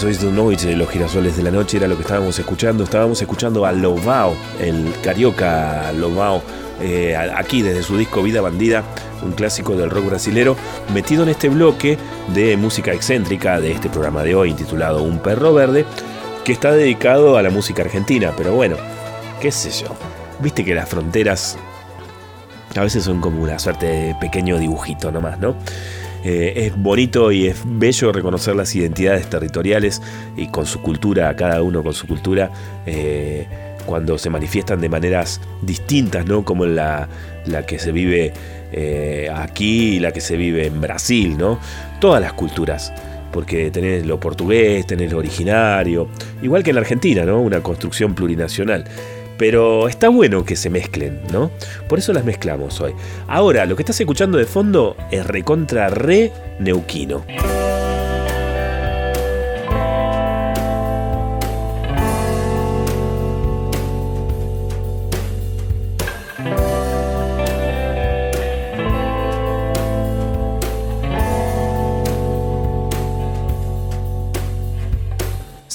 [0.00, 2.84] Girasoles de Noche, los girasoles de la noche era lo que estábamos escuchando.
[2.84, 6.42] Estábamos escuchando a Lobao, el carioca Lobao,
[6.80, 8.82] eh, aquí desde su disco Vida Bandida,
[9.22, 10.56] un clásico del rock brasilero,
[10.94, 11.98] metido en este bloque
[12.28, 15.84] de música excéntrica de este programa de hoy, intitulado Un perro verde,
[16.44, 18.32] que está dedicado a la música argentina.
[18.34, 18.76] Pero bueno,
[19.38, 19.94] qué sé yo.
[20.38, 21.58] Viste que las fronteras
[22.74, 25.56] a veces son como una suerte de pequeño dibujito nomás, ¿no?
[26.24, 30.02] Eh, es bonito y es bello reconocer las identidades territoriales
[30.36, 32.50] y con su cultura, cada uno con su cultura,
[32.86, 33.46] eh,
[33.86, 36.44] cuando se manifiestan de maneras distintas, ¿no?
[36.44, 37.08] Como la,
[37.46, 38.32] la que se vive
[38.72, 41.58] eh, aquí y la que se vive en Brasil, ¿no?
[42.00, 42.92] Todas las culturas.
[43.32, 46.08] Porque tenés lo portugués, tenés lo originario,
[46.42, 47.40] igual que en la Argentina, ¿no?
[47.40, 48.84] Una construcción plurinacional.
[49.40, 51.50] Pero está bueno que se mezclen, ¿no?
[51.88, 52.92] Por eso las mezclamos hoy.
[53.26, 57.24] Ahora, lo que estás escuchando de fondo es recontra re neuquino.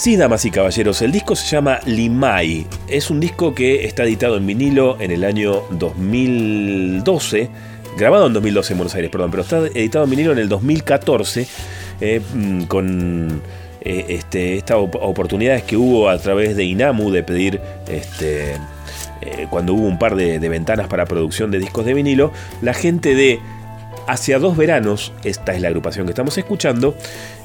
[0.06, 2.64] Sí, damas y caballeros, el disco se llama Limay.
[2.86, 7.50] Es un disco que está editado en vinilo en el año 2012.
[7.98, 11.48] Grabado en 2012 en Buenos Aires, perdón, pero está editado en vinilo en el 2014
[12.00, 13.42] eh, mm, con
[13.80, 18.52] eh, este, estas op- oportunidades que hubo a través de Inamu de pedir este,
[19.22, 22.30] eh, cuando hubo un par de ventanas para producción de discos de vinilo,
[22.62, 23.40] la gente de
[24.06, 26.94] Hacia dos veranos, esta es la agrupación que estamos escuchando,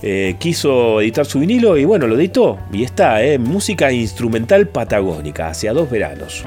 [0.03, 2.59] eh, quiso editar su vinilo y bueno, lo editó.
[2.71, 6.45] Y está, eh, música instrumental patagónica, hacia dos veranos.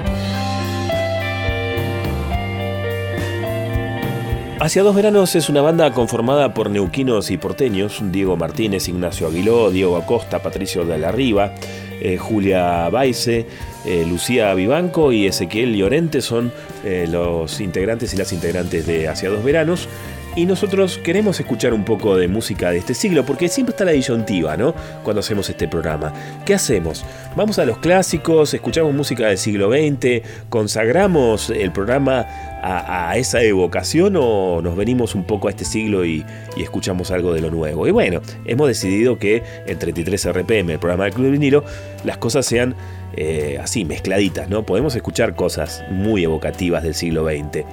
[4.57, 9.69] Hacia dos veranos es una banda conformada por neuquinos y porteños, Diego Martínez, Ignacio Aguiló,
[9.69, 11.53] Diego Acosta, Patricio de la Riva,
[12.01, 13.45] eh, Julia Baise,
[13.85, 16.51] eh, Lucía Vivanco y Ezequiel Llorente son
[16.83, 19.87] eh, los integrantes y las integrantes de Hacia dos veranos.
[20.35, 23.93] Y nosotros queremos escuchar un poco de música de este siglo, porque siempre está la
[23.93, 24.75] disyuntiva, ¿no?
[25.01, 26.11] Cuando hacemos este programa.
[26.45, 27.05] ¿Qué hacemos?
[27.37, 32.25] Vamos a los clásicos, escuchamos música del siglo XX, consagramos el programa
[32.61, 36.25] a, esa evocación o nos venimos un poco a este siglo y,
[36.57, 37.87] escuchamos algo de lo nuevo.
[37.87, 41.63] Y bueno, hemos decidido que en 33 RPM, el programa del Club Vinilo,
[42.03, 42.75] las cosas sean
[43.15, 44.65] eh, así, mezcladitas, ¿no?
[44.65, 47.63] Podemos escuchar cosas muy evocativas del siglo XX,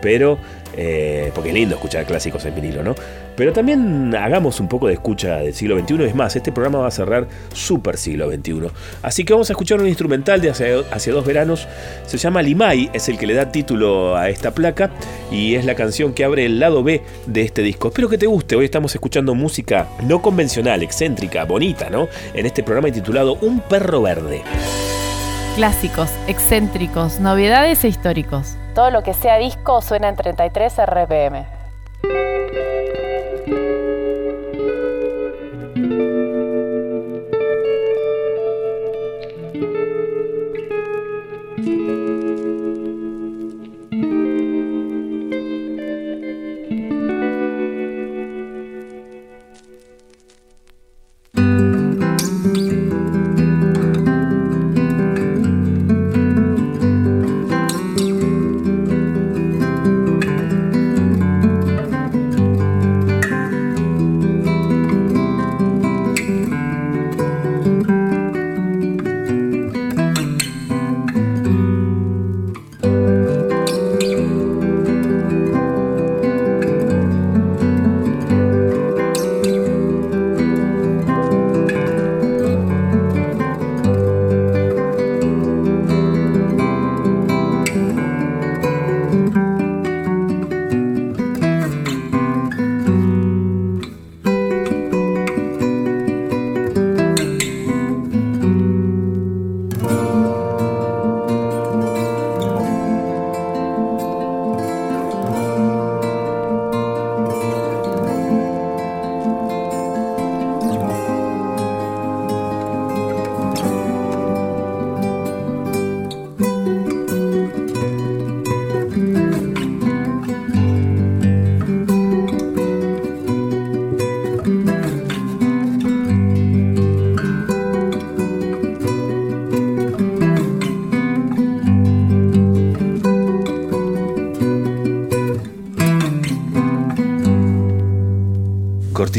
[0.00, 0.38] pero,
[0.76, 2.94] eh, porque es lindo escuchar clásicos en vinilo, ¿no?
[3.36, 6.04] Pero también hagamos un poco de escucha del siglo XXI.
[6.04, 8.68] Es más, este programa va a cerrar super siglo XXI.
[9.02, 11.66] Así que vamos a escuchar un instrumental de hace, hace dos veranos.
[12.06, 14.90] Se llama Limay, es el que le da título a esta placa
[15.30, 17.88] y es la canción que abre el lado B de este disco.
[17.88, 18.56] Espero que te guste.
[18.56, 22.08] Hoy estamos escuchando música no convencional, excéntrica, bonita, ¿no?
[22.34, 24.42] En este programa titulado Un perro verde.
[25.56, 28.54] Clásicos, excéntricos, novedades e históricos.
[28.74, 31.44] Todo lo que sea disco suena en 33 RPM.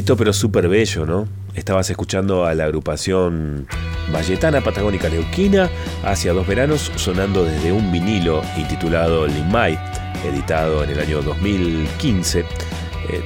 [0.01, 1.27] Cortito pero súper bello, ¿no?
[1.53, 3.67] Estabas escuchando a la agrupación
[4.11, 5.69] valletana patagónica neuquina
[6.03, 9.77] hacia dos veranos sonando desde un vinilo intitulado Limay,
[10.25, 12.39] editado en el año 2015.
[12.39, 12.45] Eh,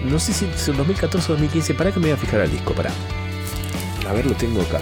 [0.04, 2.74] no sé si es 2014 o 2015, para que me voy a fijar al disco,
[2.74, 2.92] para.
[4.10, 4.82] A ver, lo tengo acá.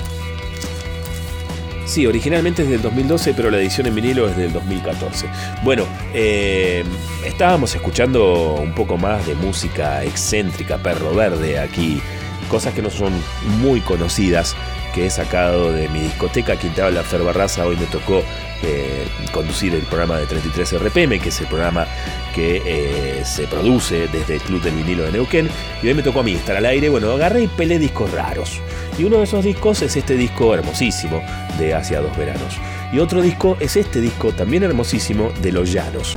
[1.86, 5.28] Sí, originalmente es del 2012, pero la edición en vinilo es del 2014.
[5.64, 6.84] Bueno, eh,
[7.26, 12.02] estábamos escuchando un poco más de música excéntrica, perro verde aquí,
[12.50, 13.14] cosas que no son
[13.60, 14.56] muy conocidas,
[14.94, 17.66] que he sacado de mi discoteca Quinta la Fer Barraza.
[17.66, 18.22] Hoy me tocó
[18.62, 21.88] eh, conducir el programa de 33 RPM, que es el programa
[22.36, 25.50] que eh, se produce desde el Club del Vinilo de Neuquén.
[25.82, 26.90] Y hoy me tocó a mí estar al aire.
[26.90, 28.62] Bueno, agarré y pelé discos raros.
[28.98, 31.22] Y uno de esos discos es este disco hermosísimo
[31.58, 32.60] de Hacia dos veranos.
[32.94, 36.16] Y otro disco es este disco también hermosísimo de Los Llanos.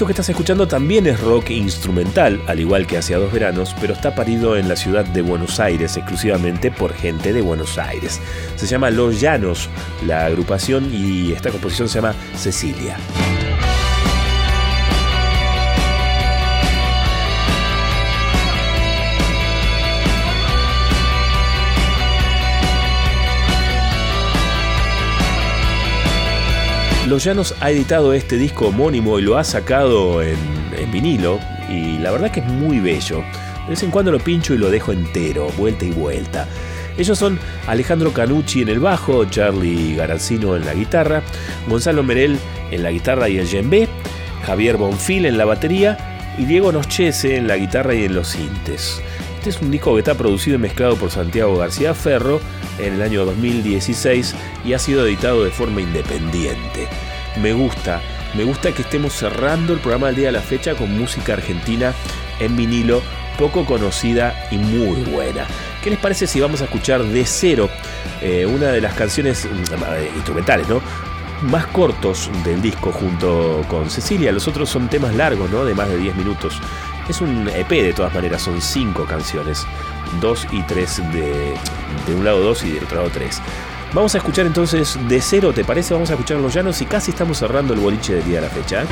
[0.00, 3.92] Esto que estás escuchando también es rock instrumental, al igual que hacia dos veranos, pero
[3.92, 8.18] está parido en la ciudad de Buenos Aires exclusivamente por gente de Buenos Aires.
[8.56, 9.68] Se llama Los Llanos,
[10.06, 12.96] la agrupación, y esta composición se llama Cecilia.
[27.10, 30.36] Los Llanos ha editado este disco homónimo y lo ha sacado en,
[30.92, 33.24] vinilo y la verdad que es muy bello.
[33.64, 36.46] De vez en cuando lo pincho y lo dejo entero, vuelta y vuelta.
[36.96, 41.24] Ellos son Alejandro Canucci en el bajo, Charlie Garanzino en la guitarra,
[41.68, 42.38] Gonzalo Merel
[42.70, 43.88] en la guitarra y el djembe,
[44.46, 45.98] Javier Bonfil en la batería
[46.38, 49.02] y Diego Nochese en la guitarra y en los sintes.
[49.36, 52.40] Este es un disco que está producido y mezclado por Santiago García Ferro
[52.78, 54.34] en el año 2016
[54.64, 56.88] y ha sido editado de forma independiente.
[57.40, 58.00] Me gusta,
[58.34, 61.94] me gusta que estemos cerrando el programa del día de la fecha con música argentina
[62.38, 63.02] en vinilo,
[63.38, 65.46] poco conocida y muy buena.
[65.82, 67.70] ¿Qué les parece si vamos a escuchar de cero
[68.20, 70.80] eh, una de las canciones eh, instrumentales, ¿no?
[71.42, 74.32] más cortos del disco junto con Cecilia.
[74.32, 75.64] Los otros son temas largos, ¿no?
[75.64, 76.60] De más de 10 minutos.
[77.10, 79.66] Es un EP de todas maneras, son 5 canciones.
[80.20, 81.54] 2 y 3 de,
[82.06, 83.42] de un lado 2 y del otro lado 3.
[83.92, 85.92] Vamos a escuchar entonces de cero, ¿te parece?
[85.92, 88.48] Vamos a escuchar Los Llanos y casi estamos cerrando el boliche del día de la
[88.48, 88.84] fecha.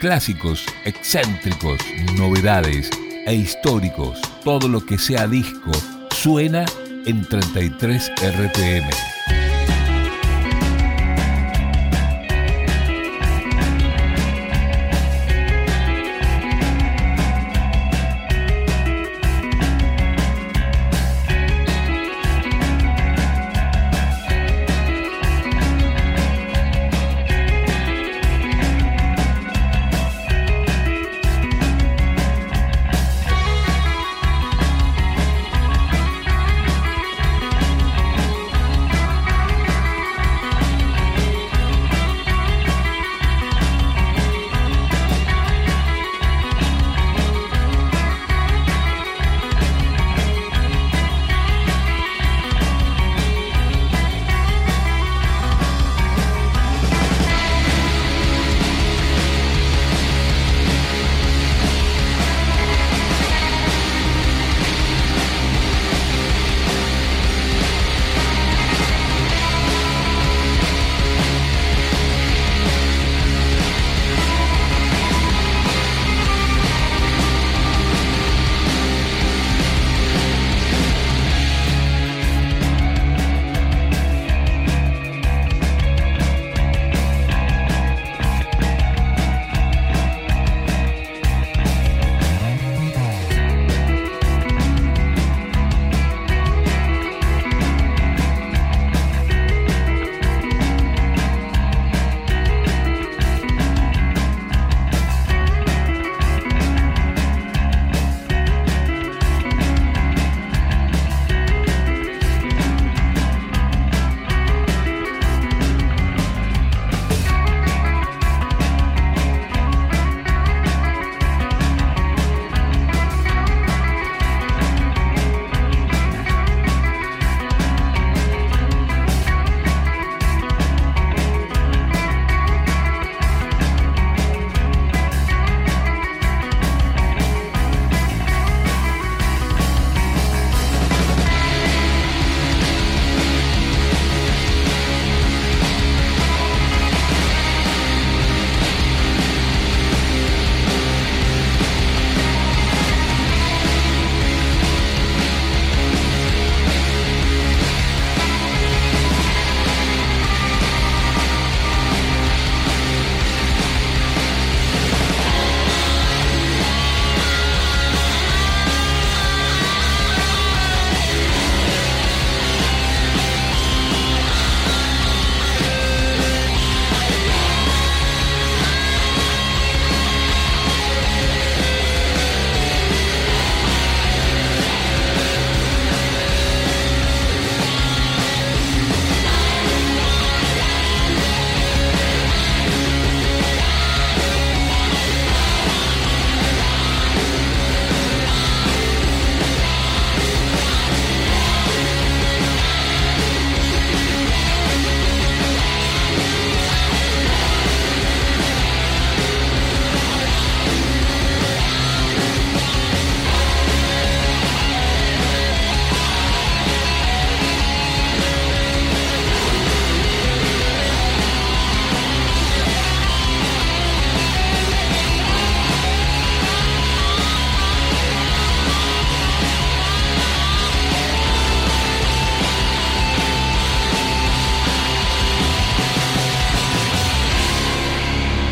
[0.00, 1.78] Clásicos, excéntricos,
[2.16, 2.88] novedades
[3.26, 5.70] e históricos, todo lo que sea disco,
[6.10, 6.64] suena
[7.04, 9.09] en 33 RPM.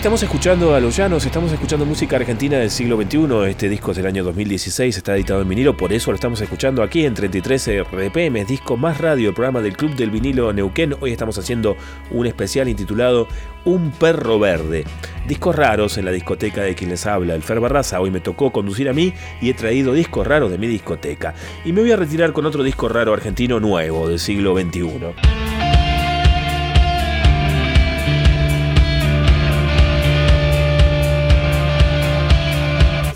[0.08, 3.50] Estamos escuchando a Los Llanos, estamos escuchando música argentina del siglo XXI.
[3.50, 6.82] Este disco es del año 2016, está editado en vinilo, por eso lo estamos escuchando
[6.82, 10.96] aquí en 33 RPM, Disco Más Radio, el programa del Club del Vinilo Neuquén.
[10.98, 11.76] Hoy estamos haciendo
[12.10, 13.28] un especial intitulado
[13.66, 14.86] Un Perro Verde.
[15.26, 18.00] Discos raros en la discoteca de quien les habla, el Fer Barraza.
[18.00, 19.12] Hoy me tocó conducir a mí
[19.42, 21.34] y he traído discos raros de mi discoteca.
[21.66, 25.27] Y me voy a retirar con otro disco raro argentino nuevo del siglo XXI.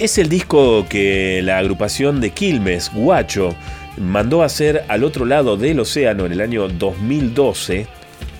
[0.02, 3.54] Es el disco que la agrupación de Quilmes, Guacho,
[3.96, 7.86] mandó a hacer al otro lado del océano en el año 2012,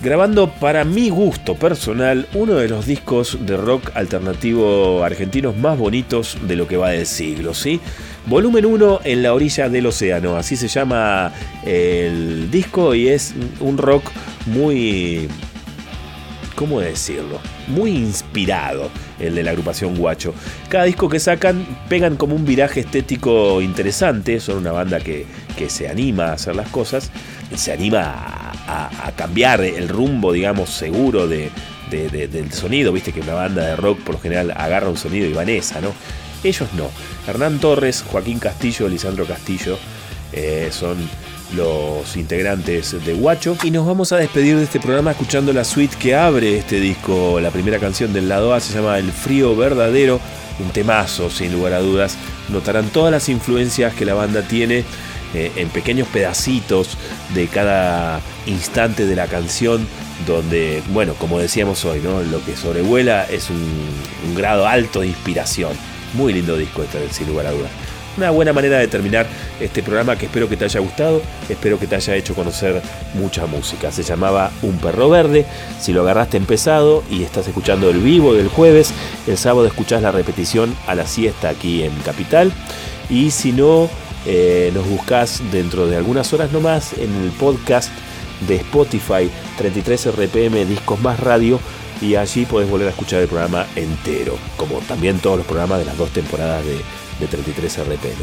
[0.01, 6.37] grabando para mi gusto personal uno de los discos de rock alternativo argentinos más bonitos
[6.49, 7.79] de lo que va del siglo, ¿sí?
[8.27, 11.33] Volumen 1 en la orilla del océano, así se llama
[11.65, 14.11] el disco y es un rock
[14.47, 15.29] muy
[16.57, 17.41] ¿cómo decirlo?
[17.69, 18.91] Muy inspirado
[19.21, 20.35] el de la agrupación Guacho.
[20.69, 25.27] Cada disco que sacan pegan como un viraje estético interesante, son una banda que,
[25.57, 27.11] que se anima a hacer las cosas,
[27.55, 28.03] se anima
[28.67, 31.51] a, cambiar el rumbo, digamos, seguro de-
[31.91, 35.35] del sonido, viste que una banda de rock por lo general agarra un sonido y
[35.35, 35.93] vanesa, ¿no?
[36.43, 36.89] Ellos no.
[37.29, 39.79] Hernán Torres, Joaquín Castillo, Lisandro Castillo
[40.33, 40.97] eh, son
[41.55, 43.57] los integrantes de Guacho.
[43.63, 47.41] Y nos vamos a despedir de este programa escuchando la suite que abre este disco.
[47.41, 50.21] La primera canción del lado A se llama El frío verdadero,
[50.59, 52.17] un temazo sin lugar a dudas.
[52.49, 54.85] Notarán todas las influencias que la banda tiene
[55.35, 56.97] eh, en pequeños pedacitos
[57.35, 59.87] de cada instante de la canción.
[60.27, 62.23] Donde, bueno, como decíamos hoy, ¿no?
[62.23, 63.57] lo que sobrevuela es un,
[64.29, 65.73] un grado alto de inspiración.
[66.15, 67.71] Muy lindo disco este, sin lugar a dudas.
[68.17, 69.27] Una buena manera de terminar
[69.59, 72.83] este programa que espero que te haya gustado, espero que te haya hecho conocer
[73.15, 73.91] mucha música.
[73.91, 75.47] Se llamaba Un perro verde.
[75.81, 78.93] Si lo agarraste empezado y estás escuchando el vivo del jueves,
[79.27, 82.53] el sábado escuchás la repetición a la siesta aquí en Capital.
[83.09, 83.89] Y si no,
[84.27, 87.91] eh, nos buscas dentro de algunas horas nomás en el podcast
[88.47, 91.61] de Spotify 33 RPM Discos Más Radio
[92.03, 95.85] y allí podés volver a escuchar el programa entero, como también todos los programas de
[95.85, 96.81] las dos temporadas de,
[97.23, 98.23] de 33 RPM.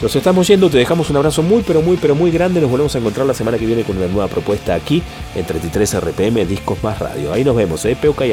[0.00, 2.94] Nos estamos yendo, te dejamos un abrazo muy pero muy pero muy grande, nos volvemos
[2.94, 5.02] a encontrar la semana que viene con una nueva propuesta aquí
[5.34, 7.32] en 33 RPM Discos Más Radio.
[7.32, 8.32] Ahí nos vemos, eh, Peuca y.